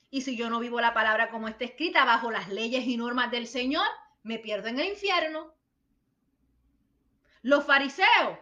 [0.09, 3.31] Y si yo no vivo la palabra como está escrita bajo las leyes y normas
[3.31, 3.87] del Señor,
[4.23, 5.53] me pierdo en el infierno.
[7.47, 8.37] Los fariseos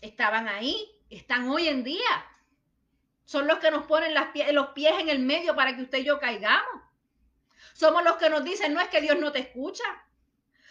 [0.00, 2.24] estaban ahí, están hoy en día.
[3.24, 6.20] Son los que nos ponen los pies en el medio para que usted y yo
[6.20, 6.80] caigamos.
[7.72, 9.82] Somos los que nos dicen, no es que Dios no te escucha.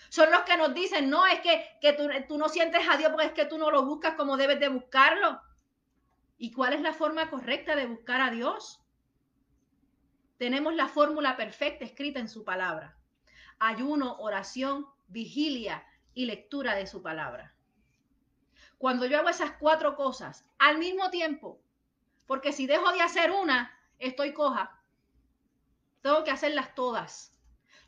[0.08, 3.12] Son los que nos dicen, no es que, que tú, tú no sientes a Dios
[3.12, 5.42] porque es que tú no lo buscas como debes de buscarlo.
[6.38, 8.82] ¿Y cuál es la forma correcta de buscar a Dios?
[10.38, 12.98] Tenemos la fórmula perfecta escrita en su palabra.
[13.60, 17.54] Ayuno, oración, vigilia y lectura de su palabra.
[18.78, 21.60] Cuando yo hago esas cuatro cosas al mismo tiempo,
[22.26, 24.80] porque si dejo de hacer una, estoy coja.
[26.02, 27.34] Tengo que hacerlas todas.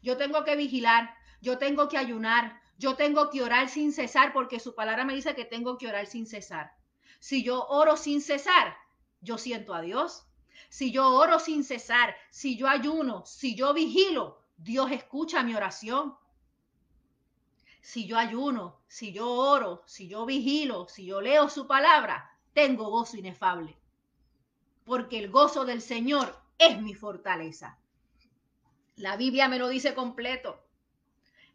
[0.01, 4.59] Yo tengo que vigilar, yo tengo que ayunar, yo tengo que orar sin cesar, porque
[4.59, 6.75] su palabra me dice que tengo que orar sin cesar.
[7.19, 8.77] Si yo oro sin cesar,
[9.21, 10.25] yo siento a Dios.
[10.69, 16.15] Si yo oro sin cesar, si yo ayuno, si yo vigilo, Dios escucha mi oración
[17.85, 22.89] si yo ayuno, si yo oro, si yo vigilo, si yo leo su palabra, tengo
[22.89, 23.77] gozo inefable.
[24.85, 27.77] Porque el gozo del Señor es mi fortaleza.
[28.95, 30.65] La Biblia me lo dice completo.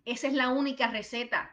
[0.04, 1.52] Esa es la única receta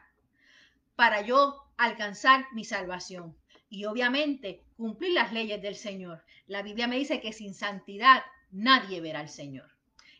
[0.94, 3.36] para yo alcanzar mi salvación.
[3.68, 6.22] Y obviamente cumplir las leyes del Señor.
[6.46, 9.72] La Biblia me dice que sin santidad nadie verá al Señor.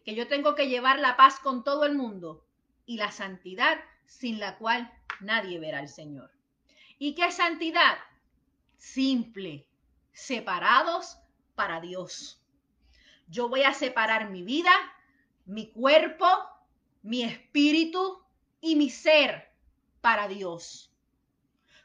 [0.04, 2.44] Que yo tengo que llevar la paz con todo el mundo
[2.86, 4.90] y la santidad sin la cual
[5.20, 6.32] nadie verá al Señor.
[6.98, 7.98] ¿Y qué santidad?
[8.76, 9.68] Simple,
[10.12, 11.18] separados
[11.54, 12.42] para Dios.
[13.28, 14.72] Yo voy a separar mi vida,
[15.44, 16.26] mi cuerpo,
[17.02, 18.24] mi espíritu
[18.60, 19.52] y mi ser
[20.00, 20.90] para Dios.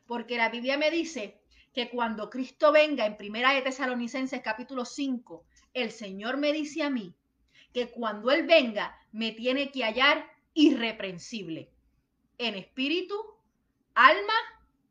[0.07, 1.41] Porque la Biblia me dice
[1.73, 6.89] que cuando Cristo venga en Primera de Tesalonicenses capítulo 5, el Señor me dice a
[6.89, 7.13] mí
[7.73, 11.72] que cuando Él venga me tiene que hallar irreprensible
[12.37, 13.15] en espíritu,
[13.93, 14.33] alma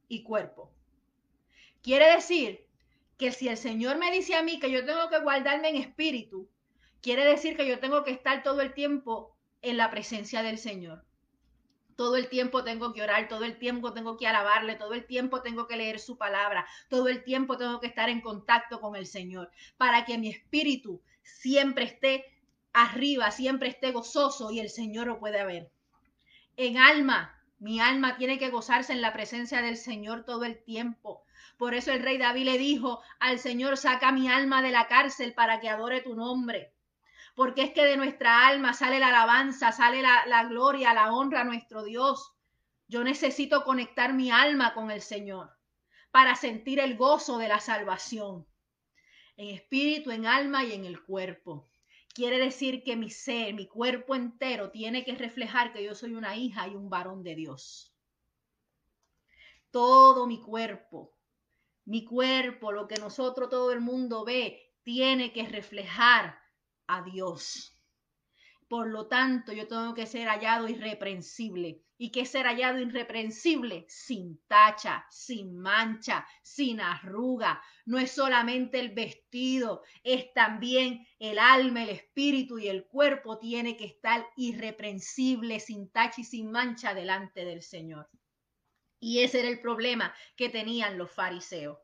[0.09, 0.72] y cuerpo.
[1.83, 2.66] Quiere decir
[3.18, 6.48] que si el Señor me dice a mí que yo tengo que guardarme en espíritu,
[7.00, 11.05] quiere decir que yo tengo que estar todo el tiempo en la presencia del Señor.
[11.96, 15.42] Todo el tiempo tengo que orar, todo el tiempo tengo que alabarle, todo el tiempo
[15.42, 19.07] tengo que leer su palabra, todo el tiempo tengo que estar en contacto con el
[19.07, 22.24] Señor para que mi espíritu siempre esté
[22.72, 25.70] arriba, siempre esté gozoso y el Señor lo pueda ver
[26.56, 27.38] en alma.
[27.58, 31.24] Mi alma tiene que gozarse en la presencia del Señor todo el tiempo.
[31.56, 35.32] Por eso el rey David le dijo al Señor, saca mi alma de la cárcel
[35.32, 36.74] para que adore tu nombre.
[37.34, 41.42] Porque es que de nuestra alma sale la alabanza, sale la, la gloria, la honra
[41.42, 42.32] a nuestro Dios.
[42.88, 45.50] Yo necesito conectar mi alma con el Señor
[46.10, 48.46] para sentir el gozo de la salvación.
[49.36, 51.70] En espíritu, en alma y en el cuerpo.
[52.14, 56.37] Quiere decir que mi ser, mi cuerpo entero tiene que reflejar que yo soy una
[56.37, 57.94] hija y un varón de Dios.
[59.70, 61.16] Todo mi cuerpo,
[61.87, 66.38] mi cuerpo, lo que nosotros todo el mundo ve, tiene que reflejar
[66.87, 67.71] a Dios.
[68.72, 71.82] Por lo tanto, yo tengo que ser hallado irreprensible.
[71.98, 73.85] ¿Y que ser hallado irreprensible?
[73.87, 77.62] Sin tacha, sin mancha, sin arruga.
[77.85, 83.76] No es solamente el vestido, es también el alma, el espíritu y el cuerpo tiene
[83.76, 88.08] que estar irreprensible, sin tacha y sin mancha delante del Señor.
[88.98, 91.76] Y ese era el problema que tenían los fariseos.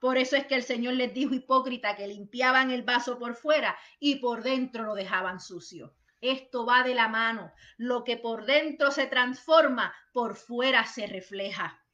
[0.00, 3.78] Por eso es que el Señor les dijo hipócrita que limpiaban el vaso por fuera
[4.00, 5.94] y por dentro lo dejaban sucio.
[6.24, 7.52] Esto va de la mano.
[7.76, 11.84] Lo que por dentro se transforma, por fuera se refleja.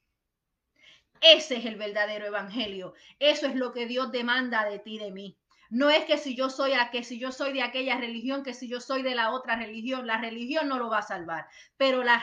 [1.20, 2.94] Ese es el verdadero evangelio.
[3.18, 5.36] Eso es lo que Dios demanda de ti, de mí.
[5.68, 8.54] No es que si yo soy a que si yo soy de aquella religión, que
[8.54, 12.02] si yo soy de la otra religión, la religión no lo va a salvar, pero
[12.02, 12.22] la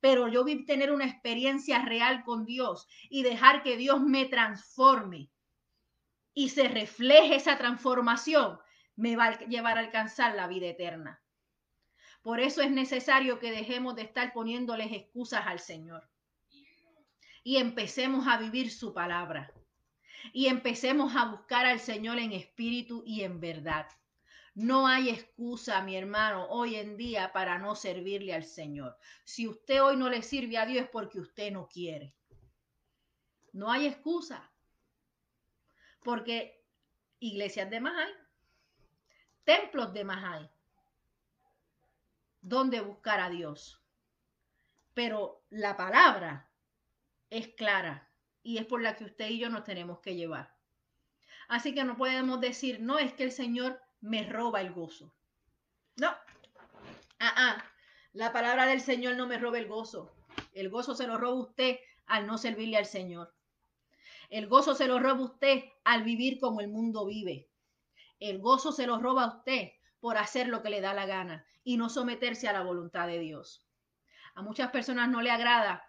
[0.00, 5.30] pero yo a tener una experiencia real con Dios y dejar que Dios me transforme
[6.32, 8.58] y se refleje esa transformación,
[8.94, 11.22] me va a llevar a alcanzar la vida eterna.
[12.26, 16.10] Por eso es necesario que dejemos de estar poniéndoles excusas al Señor
[17.44, 19.54] y empecemos a vivir su palabra
[20.32, 23.86] y empecemos a buscar al Señor en espíritu y en verdad.
[24.56, 28.98] No hay excusa, mi hermano, hoy en día para no servirle al Señor.
[29.24, 32.12] Si usted hoy no le sirve a Dios es porque usted no quiere.
[33.52, 34.50] No hay excusa.
[36.02, 36.60] Porque
[37.20, 38.12] iglesias de más hay,
[39.44, 40.50] templos de más hay,
[42.46, 43.82] donde buscar a Dios.
[44.94, 46.48] Pero la palabra
[47.28, 48.08] es clara
[48.44, 50.54] y es por la que usted y yo nos tenemos que llevar.
[51.48, 55.12] Así que no podemos decir, no, es que el Señor me roba el gozo.
[55.96, 56.10] No.
[57.18, 57.64] Ah, ah.
[58.12, 60.14] La palabra del Señor no me roba el gozo.
[60.52, 63.34] El gozo se lo roba usted al no servirle al Señor.
[64.30, 67.50] El gozo se lo roba usted al vivir como el mundo vive.
[68.20, 71.44] El gozo se lo roba a usted por hacer lo que le da la gana
[71.64, 73.66] y no someterse a la voluntad de Dios.
[74.34, 75.88] A muchas personas no le agrada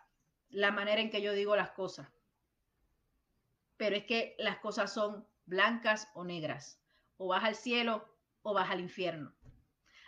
[0.50, 2.08] la manera en que yo digo las cosas
[3.78, 6.82] pero es que las cosas son blancas o negras.
[7.17, 8.08] O vas al cielo
[8.41, 9.34] o vas al infierno.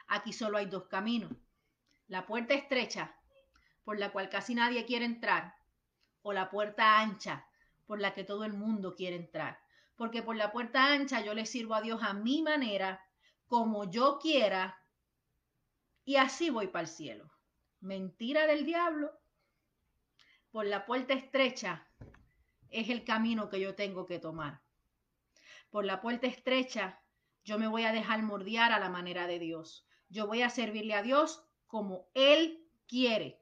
[0.08, 1.32] Aquí solo hay dos caminos.
[2.08, 3.16] La puerta estrecha,
[3.84, 5.56] por la cual casi nadie quiere entrar,
[6.24, 7.46] o la puerta ancha,
[7.86, 9.60] por la que todo el mundo quiere entrar.
[9.96, 13.04] Porque por la puerta ancha yo le sirvo a Dios a mi manera,
[13.50, 14.80] como yo quiera,
[16.06, 17.30] y así voy para el cielo.
[17.82, 19.12] Mentira del diablo.
[20.52, 21.88] Por la puerta estrecha
[22.70, 24.62] es el camino que yo tengo que tomar.
[25.72, 27.02] Por la puerta estrecha,
[27.44, 29.88] yo me voy a dejar mordiar a la manera de Dios.
[30.10, 33.42] Yo voy a servirle a Dios como Él quiere.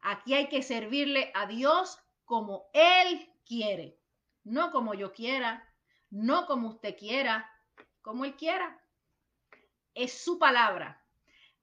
[0.00, 4.00] Aquí hay que servirle a Dios como Él quiere,
[4.42, 5.72] no como yo quiera,
[6.10, 7.51] no como usted quiera,
[8.02, 8.80] como Él quiera.
[9.94, 11.02] Es su palabra,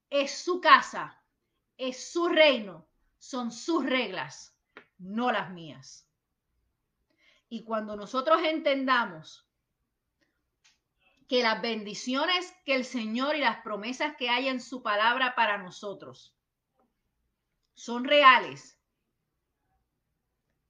[0.08, 1.22] es su casa,
[1.76, 2.86] es su reino,
[3.18, 4.56] son sus reglas,
[4.98, 6.08] no las mías.
[7.48, 9.46] Y cuando nosotros entendamos
[11.28, 15.58] que las bendiciones que el Señor y las promesas que hay en su palabra para
[15.58, 16.36] nosotros
[17.74, 18.80] son reales,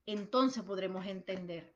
[0.07, 1.75] entonces podremos entender.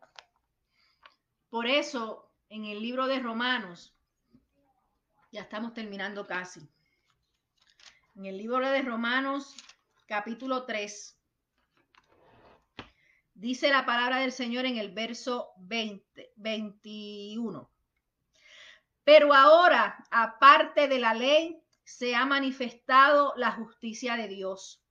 [1.49, 3.95] Por eso, en el libro de Romanos,
[5.33, 6.61] ya estamos terminando casi.
[8.17, 9.57] En el libro de Romanos,
[10.07, 11.15] capítulo 3,
[13.37, 17.69] Dice la palabra del Señor en el verso 20, 21.
[19.03, 24.85] Pero ahora, aparte de la ley, se ha manifestado la justicia de Dios,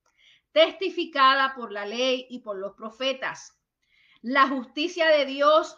[0.52, 3.58] testificada por la ley y por los profetas.
[4.22, 5.78] La justicia de Dios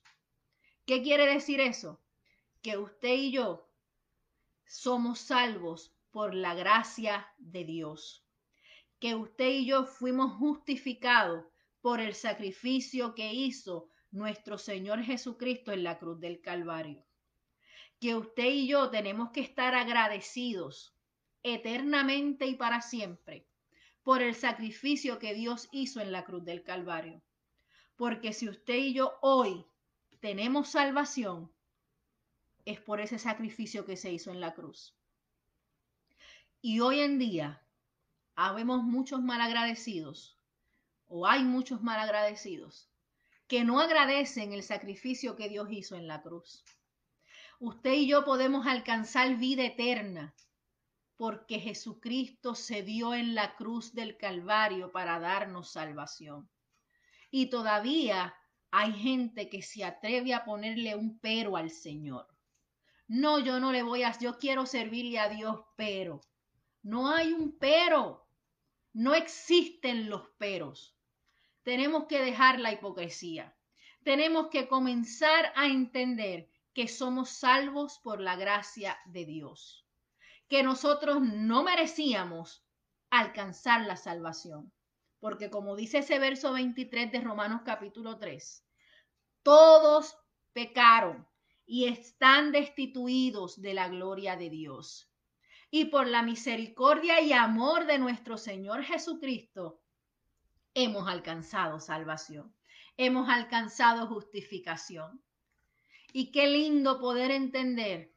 [0.85, 2.01] ¿Qué quiere decir eso?
[2.61, 3.67] Que usted y yo
[4.65, 8.25] somos salvos por la gracia de Dios.
[8.99, 11.45] Que usted y yo fuimos justificados
[11.81, 17.05] por el sacrificio que hizo nuestro Señor Jesucristo en la cruz del Calvario.
[17.99, 20.95] Que usted y yo tenemos que estar agradecidos
[21.43, 23.47] eternamente y para siempre
[24.03, 27.21] por el sacrificio que Dios hizo en la cruz del Calvario.
[27.95, 29.65] Porque si usted y yo hoy
[30.21, 31.51] tenemos salvación,
[32.63, 34.95] es por ese sacrificio que se hizo en la cruz.
[36.61, 37.65] Y hoy en día
[38.35, 40.37] habemos muchos malagradecidos,
[41.07, 42.87] o hay muchos malagradecidos,
[43.47, 46.63] que no agradecen el sacrificio que Dios hizo en la cruz.
[47.59, 50.35] Usted y yo podemos alcanzar vida eterna
[51.17, 56.49] porque Jesucristo se dio en la cruz del Calvario para darnos salvación.
[57.29, 58.35] Y todavía
[58.71, 62.27] hay gente que se atreve a ponerle un pero al Señor.
[63.07, 66.21] No, yo no le voy a, yo quiero servirle a Dios, pero
[66.81, 68.25] no hay un pero.
[68.93, 70.97] No existen los peros.
[71.63, 73.55] Tenemos que dejar la hipocresía.
[74.03, 79.85] Tenemos que comenzar a entender que somos salvos por la gracia de Dios,
[80.47, 82.65] que nosotros no merecíamos
[83.09, 84.71] alcanzar la salvación,
[85.21, 88.65] porque como dice ese verso 23 de Romanos capítulo 3,
[89.43, 90.17] todos
[90.51, 91.25] pecaron
[91.65, 95.07] y están destituidos de la gloria de Dios
[95.73, 99.81] y por la misericordia y amor de nuestro Señor Jesucristo,
[100.73, 102.53] hemos alcanzado salvación,
[102.97, 105.23] hemos alcanzado justificación.
[106.11, 108.13] Y qué lindo poder entender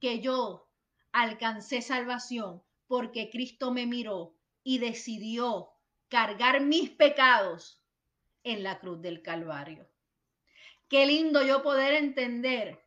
[0.00, 0.68] que yo
[1.12, 5.70] alcancé salvación porque Cristo me miró y decidió
[6.08, 7.82] cargar mis pecados
[8.42, 9.88] en la cruz del Calvario.
[10.88, 12.82] Qué lindo yo poder entender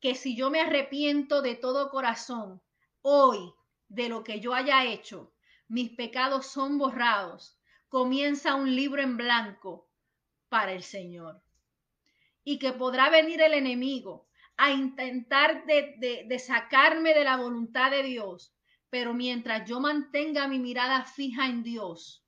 [0.00, 2.62] que si yo me arrepiento de todo corazón
[3.02, 3.52] hoy
[3.88, 5.34] de lo que yo haya hecho,
[5.68, 9.88] mis pecados son borrados, comienza un libro en blanco
[10.48, 11.42] para el Señor.
[12.44, 18.02] Y que podrá venir el enemigo a intentar de, de, sacarme de la voluntad de
[18.02, 18.54] Dios,
[18.88, 22.25] pero mientras yo mantenga mi mirada fija en Dios,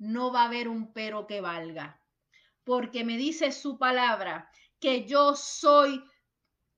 [0.00, 2.00] no va a haber un pero que valga,
[2.64, 6.02] porque me dice su palabra que yo soy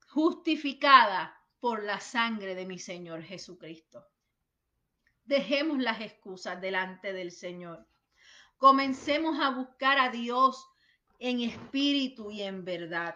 [0.08, 4.04] justificada por la sangre de mi Señor Jesucristo.
[5.24, 7.86] Dejemos las excusas delante del Señor.
[8.56, 10.68] Comencemos a buscar a Dios
[11.20, 13.14] en espíritu y en verdad.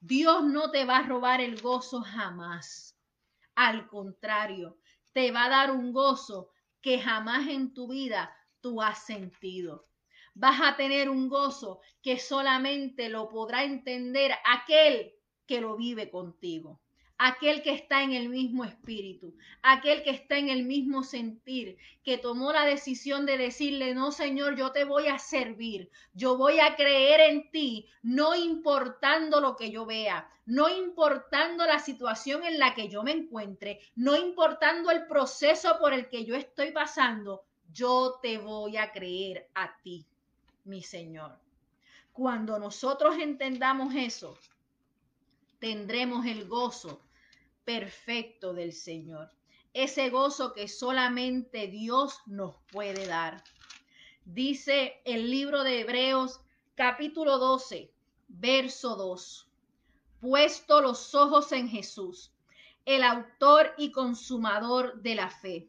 [0.00, 2.98] Dios no te va a robar el gozo jamás.
[3.54, 4.76] Al contrario,
[5.14, 6.50] te va a dar un gozo
[6.82, 8.36] que jamás en tu vida
[8.66, 9.86] tú has sentido.
[10.34, 15.14] Vas a tener un gozo que solamente lo podrá entender aquel
[15.46, 16.80] que lo vive contigo
[17.18, 22.18] aquel que está en el mismo espíritu, aquel que está en el mismo sentir, que
[22.18, 26.76] tomó la decisión de decirle, no Señor, yo te voy a servir, yo voy a
[26.76, 32.74] creer en ti, no importando lo que yo vea, no importando la situación en la
[32.74, 38.18] que yo me encuentre, no importando el proceso por el que yo estoy pasando, yo
[38.22, 40.06] te voy a creer a ti,
[40.64, 41.38] mi Señor.
[42.12, 44.38] Cuando nosotros entendamos eso,
[45.58, 47.02] tendremos el gozo
[47.64, 49.30] perfecto del Señor.
[49.74, 53.44] Ese gozo que solamente Dios nos puede dar.
[54.24, 56.40] Dice el libro de Hebreos
[56.74, 57.92] capítulo 12,
[58.28, 59.50] verso 2.
[60.20, 62.32] Puesto los ojos en Jesús,
[62.86, 65.68] el autor y consumador de la fe,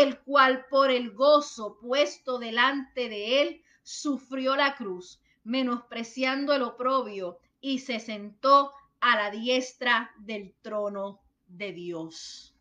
[0.00, 7.38] el cual por el gozo puesto delante de él sufrió la cruz, menospreciando el oprobio,
[7.60, 12.56] y se sentó a la diestra del trono de Dios.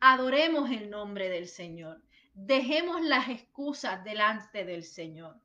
[0.00, 2.02] Adoremos el nombre del Señor.
[2.34, 5.36] Dejemos las excusas delante del Señor.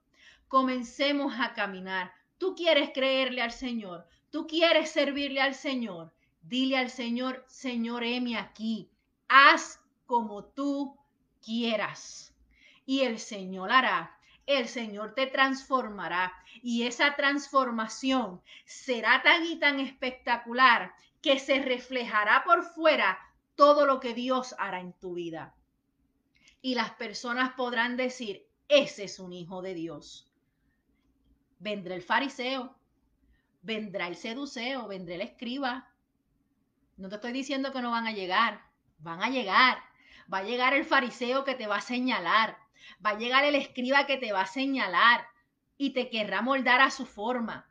[0.48, 2.12] Comencemos a caminar.
[2.38, 4.06] Tú quieres creerle al Señor.
[4.30, 6.14] Tú quieres servirle al Señor.
[6.42, 8.90] Dile al Señor, Señor, heme aquí.
[9.28, 10.99] Haz como tú
[11.50, 12.36] quieras.
[12.86, 14.20] Y el Señor hará
[14.50, 16.34] el Señor te transformará
[16.64, 20.92] y esa transformación será tan y tan espectacular
[21.22, 23.20] que se reflejará por fuera
[23.54, 25.54] todo lo que Dios hará en tu vida.
[26.64, 30.34] Y las personas podrán decir, ese es un hijo de Dios.
[31.60, 32.76] Vendrá el fariseo,
[33.62, 35.94] vendrá el seduceo, vendrá el escriba.
[36.98, 38.64] No te estoy diciendo que no van a llegar,
[38.98, 39.78] van a llegar.
[40.32, 42.58] Va a llegar el fariseo que te va a señalar,
[43.06, 45.26] Va a llegar el escriba que te va a señalar
[45.78, 47.70] y te querrá moldar a su forma.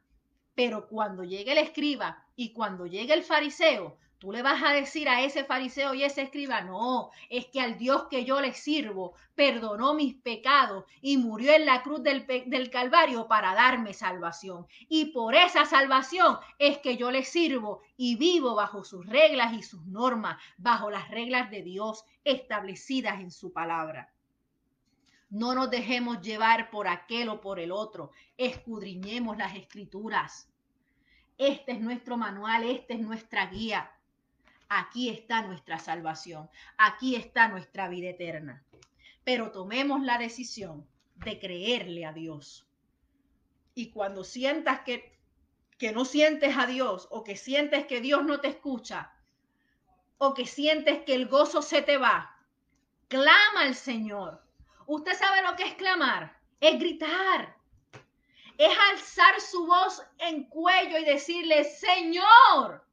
[0.55, 5.09] Pero cuando llegue el escriba y cuando llegue el fariseo, tú le vas a decir
[5.09, 9.15] a ese fariseo y ese escriba, no, es que al Dios que yo le sirvo
[9.35, 14.67] perdonó mis pecados y murió en la cruz del, del, Calvario para darme salvación.
[14.89, 19.63] Y por esa salvación es que yo le sirvo y vivo bajo sus reglas y
[19.63, 24.13] sus normas, bajo las reglas de Dios establecidas en su palabra.
[25.31, 28.11] No nos dejemos llevar por aquel o por el otro.
[28.37, 30.49] Escudriñemos las escrituras.
[31.37, 33.93] Este es nuestro manual, esta es nuestra guía.
[34.69, 38.65] Aquí está nuestra salvación, aquí está nuestra vida eterna.
[39.25, 42.67] Pero tomemos la decisión de creerle a Dios.
[43.75, 45.19] Y cuando sientas que,
[45.79, 49.13] que no sientes a Dios o que sientes que Dios no te escucha
[50.19, 52.37] o que sientes que el gozo se te va,
[53.09, 54.43] clama al Señor.
[54.87, 56.37] ¿Usted sabe lo que es clamar?
[56.61, 57.57] Es gritar.
[58.59, 62.85] Es alzar su voz en cuello y decirle, Señor,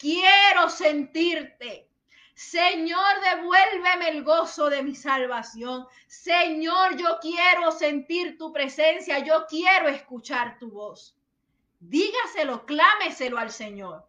[0.00, 1.86] quiero sentirte.
[2.34, 5.86] Señor, devuélveme el gozo de mi salvación.
[6.06, 11.14] Señor, yo quiero sentir tu presencia, yo quiero escuchar tu voz.
[11.80, 14.06] Dígaselo, clámeselo al Señor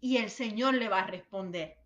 [0.00, 1.76] y el Señor le va a responder.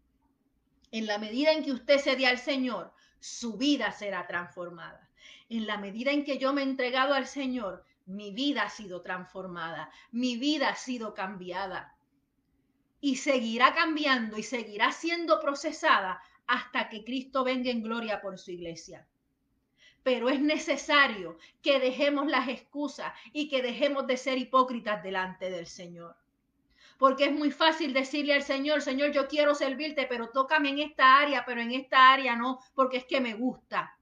[0.93, 5.09] En la medida en que usted se dé al Señor, su vida será transformada.
[5.49, 9.01] En la medida en que yo me he entregado al Señor, mi vida ha sido
[9.01, 11.96] transformada, mi vida ha sido cambiada
[13.07, 18.51] y seguirá cambiando y seguirá siendo procesada hasta que Cristo venga en gloria por su
[18.51, 19.07] iglesia.
[20.03, 25.69] Pero es necesario que dejemos las excusas y que dejemos de ser hipócritas delante del
[25.69, 26.17] Señor.
[26.99, 31.21] Porque es muy fácil decirle al Señor, Señor, yo quiero servirte, pero tócame en esta
[31.21, 33.97] área, pero en esta área no, porque es que me gusta.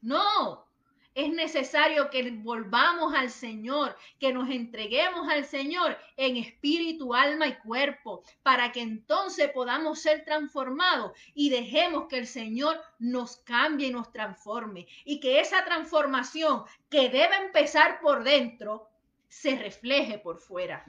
[0.00, 0.66] No,
[1.14, 7.56] es necesario que volvamos al Señor, que nos entreguemos al Señor en espíritu, alma y
[7.56, 13.92] cuerpo, para que entonces podamos ser transformados y dejemos que el Señor nos cambie y
[13.92, 14.86] nos transforme.
[15.04, 18.88] Y que esa transformación que debe empezar por dentro
[19.28, 20.84] se refleje por fuera.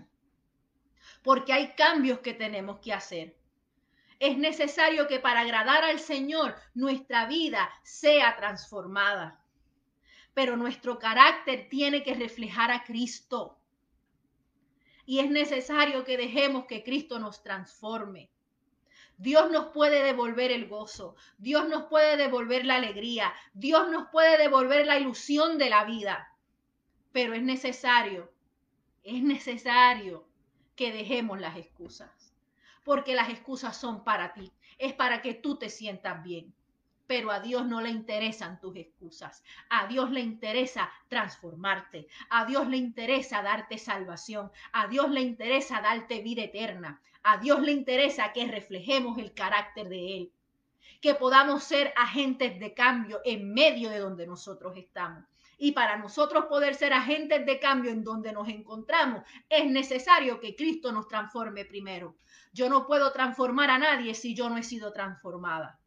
[1.22, 3.36] Porque hay cambios que tenemos que hacer.
[4.20, 9.43] Es necesario que para agradar al Señor nuestra vida sea transformada
[10.34, 13.58] pero nuestro carácter tiene que reflejar a Cristo.
[15.06, 18.30] Y es necesario que dejemos que Cristo nos transforme.
[19.18, 24.38] Dios nos puede devolver el gozo, Dios nos puede devolver la alegría, Dios nos puede
[24.38, 26.36] devolver la ilusión de la vida.
[27.12, 28.32] Pero es necesario,
[29.04, 30.28] es necesario
[30.76, 32.34] que dejemos las excusas,
[32.84, 36.56] porque las excusas son para ti, es para que tú te sientas bien
[37.08, 39.44] pero a Dios no le interesan tus excusas.
[39.70, 42.08] A Dios le interesa transformarte.
[42.30, 44.52] A Dios le interesa darte salvación.
[44.72, 47.02] A Dios le interesa darte vida eterna.
[47.24, 50.32] A Dios le interesa que reflejemos el carácter de Él.
[51.02, 55.24] Que podamos ser agentes de cambio en medio de donde nosotros estamos.
[55.58, 60.56] Y para nosotros poder ser agentes de cambio en donde nos encontramos, es necesario que
[60.56, 62.16] Cristo nos transforme primero.
[62.52, 65.80] Yo no puedo transformar a nadie si yo no he sido transformada.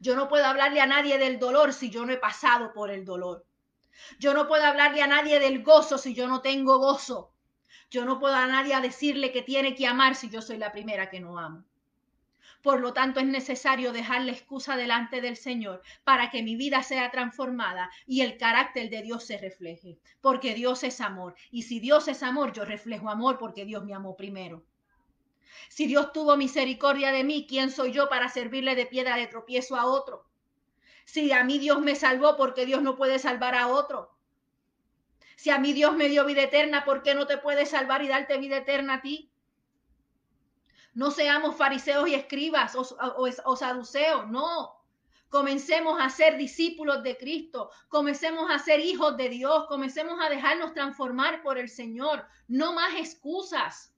[0.00, 3.04] Yo no puedo hablarle a nadie del dolor si yo no he pasado por el
[3.04, 3.46] dolor.
[4.18, 7.32] Yo no puedo hablarle a nadie del gozo si yo no tengo gozo.
[7.90, 11.10] Yo no puedo a nadie decirle que tiene que amar si yo soy la primera
[11.10, 11.64] que no amo.
[12.62, 16.82] Por lo tanto, es necesario dejar la excusa delante del Señor para que mi vida
[16.84, 21.34] sea transformada y el carácter de Dios se refleje, porque Dios es amor.
[21.50, 24.64] Y si Dios es amor, yo reflejo amor porque Dios me amó primero.
[25.68, 29.76] Si Dios tuvo misericordia de mí, ¿quién soy yo para servirle de piedra de tropiezo
[29.76, 30.24] a otro?
[31.04, 34.16] Si a mí Dios me salvó, ¿por qué Dios no puede salvar a otro?
[35.36, 38.08] Si a mí Dios me dio vida eterna, ¿por qué no te puede salvar y
[38.08, 39.32] darte vida eterna a ti?
[40.94, 42.86] No seamos fariseos y escribas o,
[43.44, 44.82] o saduceos, no.
[45.30, 50.74] Comencemos a ser discípulos de Cristo, comencemos a ser hijos de Dios, comencemos a dejarnos
[50.74, 52.26] transformar por el Señor.
[52.48, 53.91] No más excusas.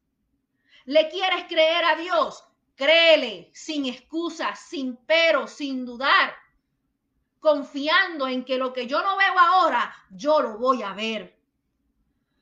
[0.87, 2.45] ¿Le quieres creer a Dios?
[2.76, 6.35] Créele sin excusas, sin pero, sin dudar,
[7.41, 11.39] confiando en que lo que yo no veo ahora, yo lo voy a ver.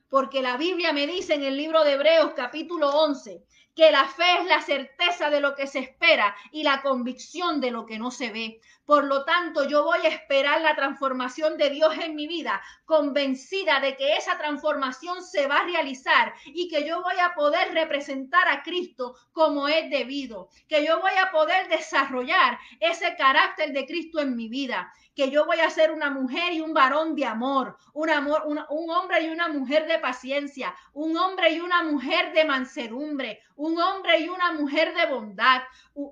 [0.08, 4.40] Porque la Biblia me dice en el libro de Hebreos capítulo 11 que la fe
[4.40, 8.10] es la certeza de lo que se espera y la convicción de lo que no
[8.10, 8.60] se ve.
[8.92, 13.80] Por lo tanto, yo voy a esperar la transformación de Dios en mi vida, convencida
[13.80, 18.46] de que esa transformación se va a realizar y que yo voy a poder representar
[18.48, 24.20] a Cristo como es debido, que yo voy a poder desarrollar ese carácter de Cristo
[24.20, 27.76] en mi vida, que yo voy a ser una mujer y un varón de amor,
[27.94, 32.44] un, amor, un hombre y una mujer de paciencia, un hombre y una mujer de
[32.44, 35.62] mansedumbre, un hombre y una mujer de bondad.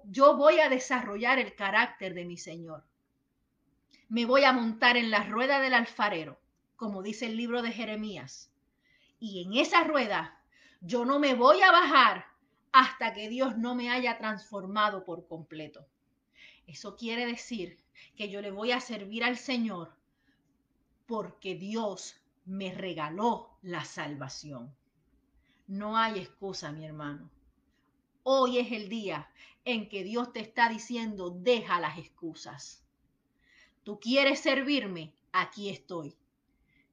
[0.05, 2.85] Yo voy a desarrollar el carácter de mi Señor.
[4.09, 6.39] Me voy a montar en la rueda del alfarero,
[6.77, 8.51] como dice el libro de Jeremías.
[9.19, 10.41] Y en esa rueda
[10.81, 12.27] yo no me voy a bajar
[12.73, 15.87] hasta que Dios no me haya transformado por completo.
[16.67, 17.79] Eso quiere decir
[18.17, 19.93] que yo le voy a servir al Señor
[21.07, 24.75] porque Dios me regaló la salvación.
[25.67, 27.31] No hay excusa, mi hermano.
[28.23, 29.31] Hoy es el día
[29.65, 32.85] en que Dios te está diciendo, deja las excusas.
[33.83, 36.17] Tú quieres servirme, aquí estoy.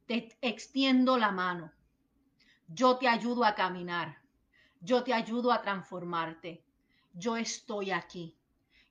[0.05, 1.71] Te extiendo la mano.
[2.67, 4.21] Yo te ayudo a caminar.
[4.79, 6.63] Yo te ayudo a transformarte.
[7.13, 8.37] Yo estoy aquí.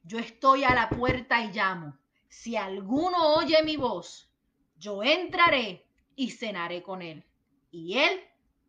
[0.02, 1.96] Yo estoy a la puerta y llamo.
[2.28, 4.30] Si alguno oye mi voz,
[4.78, 7.24] yo entraré y cenaré con él.
[7.70, 8.20] Y él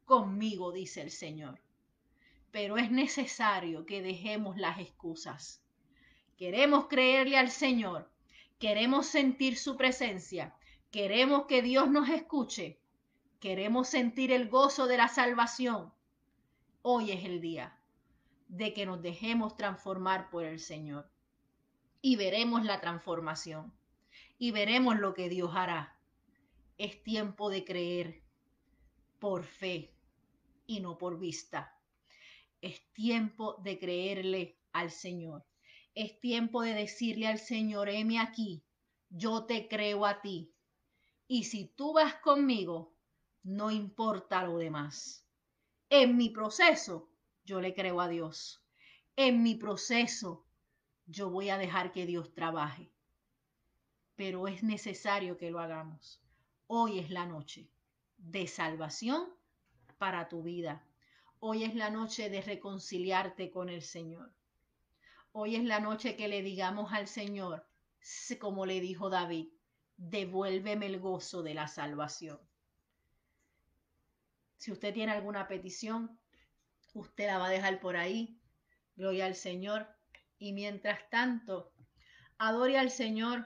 [0.05, 1.59] conmigo, dice el Señor.
[2.51, 5.63] Pero es necesario que dejemos las excusas.
[6.37, 8.11] Queremos creerle al Señor,
[8.59, 10.55] queremos sentir su presencia,
[10.91, 12.79] queremos que Dios nos escuche,
[13.39, 15.93] queremos sentir el gozo de la salvación.
[16.81, 17.77] Hoy es el día
[18.47, 21.09] de que nos dejemos transformar por el Señor
[22.01, 23.73] y veremos la transformación
[24.37, 25.99] y veremos lo que Dios hará.
[26.77, 28.21] Es tiempo de creer
[29.19, 29.93] por fe
[30.65, 31.76] y no por vista.
[32.61, 35.45] Es tiempo de creerle al Señor.
[35.93, 38.63] Es tiempo de decirle al Señor, heme aquí,
[39.09, 40.53] yo te creo a ti.
[41.27, 42.95] Y si tú vas conmigo,
[43.43, 45.25] no importa lo demás.
[45.89, 47.09] En mi proceso,
[47.43, 48.61] yo le creo a Dios.
[49.15, 50.45] En mi proceso,
[51.05, 52.91] yo voy a dejar que Dios trabaje.
[54.15, 56.21] Pero es necesario que lo hagamos.
[56.67, 57.69] Hoy es la noche
[58.17, 59.29] de salvación
[59.97, 60.86] para tu vida.
[61.39, 64.33] Hoy es la noche de reconciliarte con el Señor.
[65.31, 67.67] Hoy es la noche que le digamos al Señor,
[68.39, 69.49] como le dijo David,
[69.97, 72.39] devuélveme el gozo de la salvación.
[74.57, 76.19] Si usted tiene alguna petición,
[76.93, 78.41] usted la va a dejar por ahí.
[78.95, 79.87] Gloria al Señor.
[80.39, 81.71] Y mientras tanto,
[82.39, 83.45] adore al Señor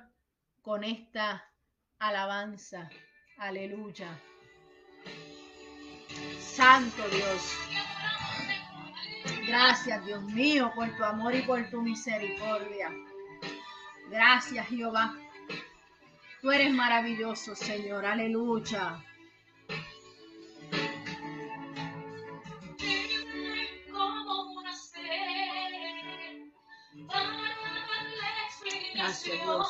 [0.62, 1.52] con esta
[2.00, 2.90] alabanza.
[3.38, 4.18] Aleluya.
[6.40, 7.81] Santo Dios.
[9.52, 12.90] Gracias, Dios mío, por tu amor y por tu misericordia.
[14.10, 15.14] Gracias, Jehová.
[16.42, 18.06] Tú eres maravilloso, Señor.
[18.06, 19.04] Aleluya.
[28.96, 29.68] Gracias, Dios.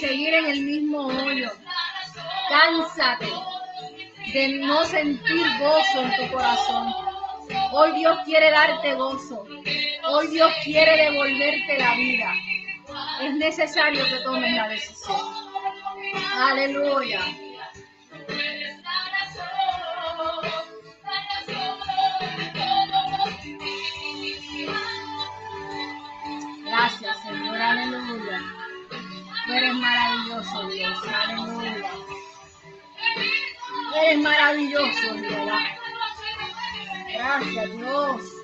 [0.00, 1.50] Seguir en el mismo hoyo.
[2.48, 3.28] Cánsate
[4.32, 6.94] de no sentir gozo en tu corazón.
[7.72, 9.46] Hoy Dios quiere darte gozo.
[10.08, 12.34] Hoy Dios quiere devolverte la vida.
[13.22, 15.20] Es necesario que tomes la decisión.
[16.34, 17.20] Aleluya.
[29.56, 31.90] Eres maravilloso, Dios, aleluya.
[34.02, 35.52] Eres maravilloso, Dios.
[37.12, 38.35] Gracias, Dios.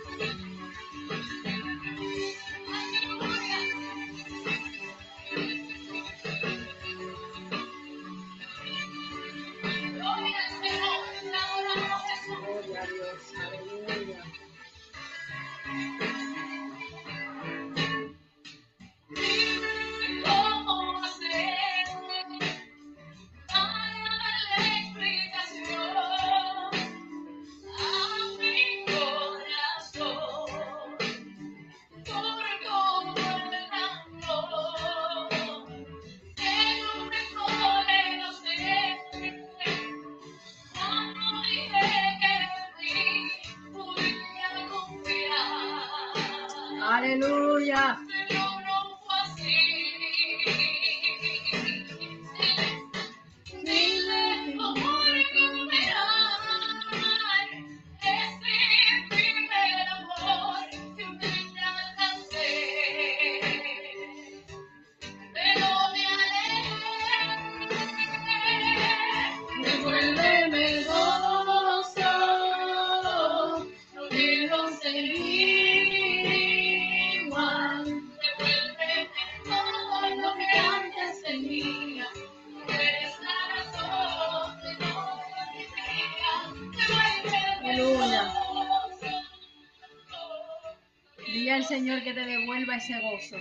[91.52, 93.36] Dile al Señor que te devuelva ese gozo.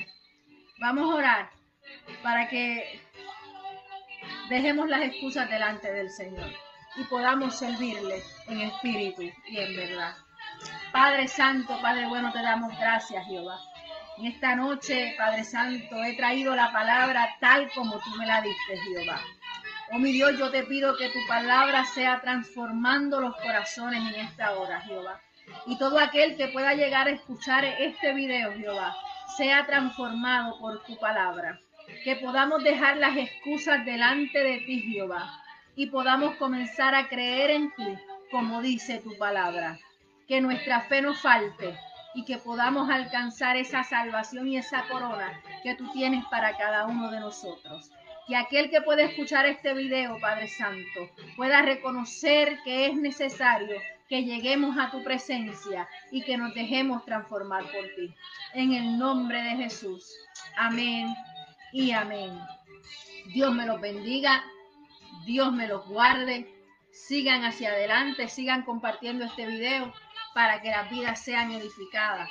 [0.81, 1.49] Vamos a orar
[2.21, 2.99] para que
[4.49, 6.51] dejemos las excusas delante del Señor
[6.97, 10.13] y podamos servirle en espíritu y en verdad.
[10.91, 13.57] Padre Santo, Padre bueno, te damos gracias, Jehová.
[14.17, 18.77] En esta noche, Padre Santo, he traído la palabra tal como tú me la diste,
[18.77, 19.21] Jehová.
[19.93, 24.51] Oh mi Dios, yo te pido que tu palabra sea transformando los corazones en esta
[24.59, 25.21] hora, Jehová.
[25.65, 28.95] Y todo aquel que pueda llegar a escuchar este video, Jehová,
[29.37, 31.59] sea transformado por tu palabra.
[32.03, 35.41] Que podamos dejar las excusas delante de ti, Jehová,
[35.75, 37.97] y podamos comenzar a creer en ti,
[38.29, 39.77] como dice tu palabra.
[40.27, 41.77] Que nuestra fe no falte
[42.13, 47.09] y que podamos alcanzar esa salvación y esa corona que tú tienes para cada uno
[47.11, 47.91] de nosotros
[48.27, 53.75] que aquel que puede escuchar este video, Padre Santo, pueda reconocer que es necesario
[54.11, 58.13] que lleguemos a tu presencia y que nos dejemos transformar por ti.
[58.53, 60.13] En el nombre de Jesús.
[60.57, 61.15] Amén
[61.71, 62.37] y amén.
[63.27, 64.43] Dios me los bendiga,
[65.25, 66.53] Dios me los guarde.
[66.91, 69.93] Sigan hacia adelante, sigan compartiendo este video
[70.33, 72.29] para que las vidas sean edificadas.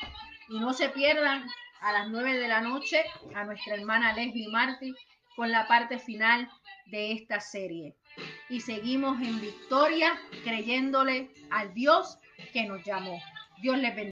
[0.51, 1.47] Y no se pierdan
[1.81, 3.03] a las nueve de la noche
[3.35, 4.95] a nuestra hermana Leslie Martí
[5.35, 6.47] con la parte final
[6.85, 7.97] de esta serie.
[8.49, 12.19] Y seguimos en victoria creyéndole al Dios
[12.53, 13.21] que nos llamó.
[13.61, 14.09] Dios les bendiga.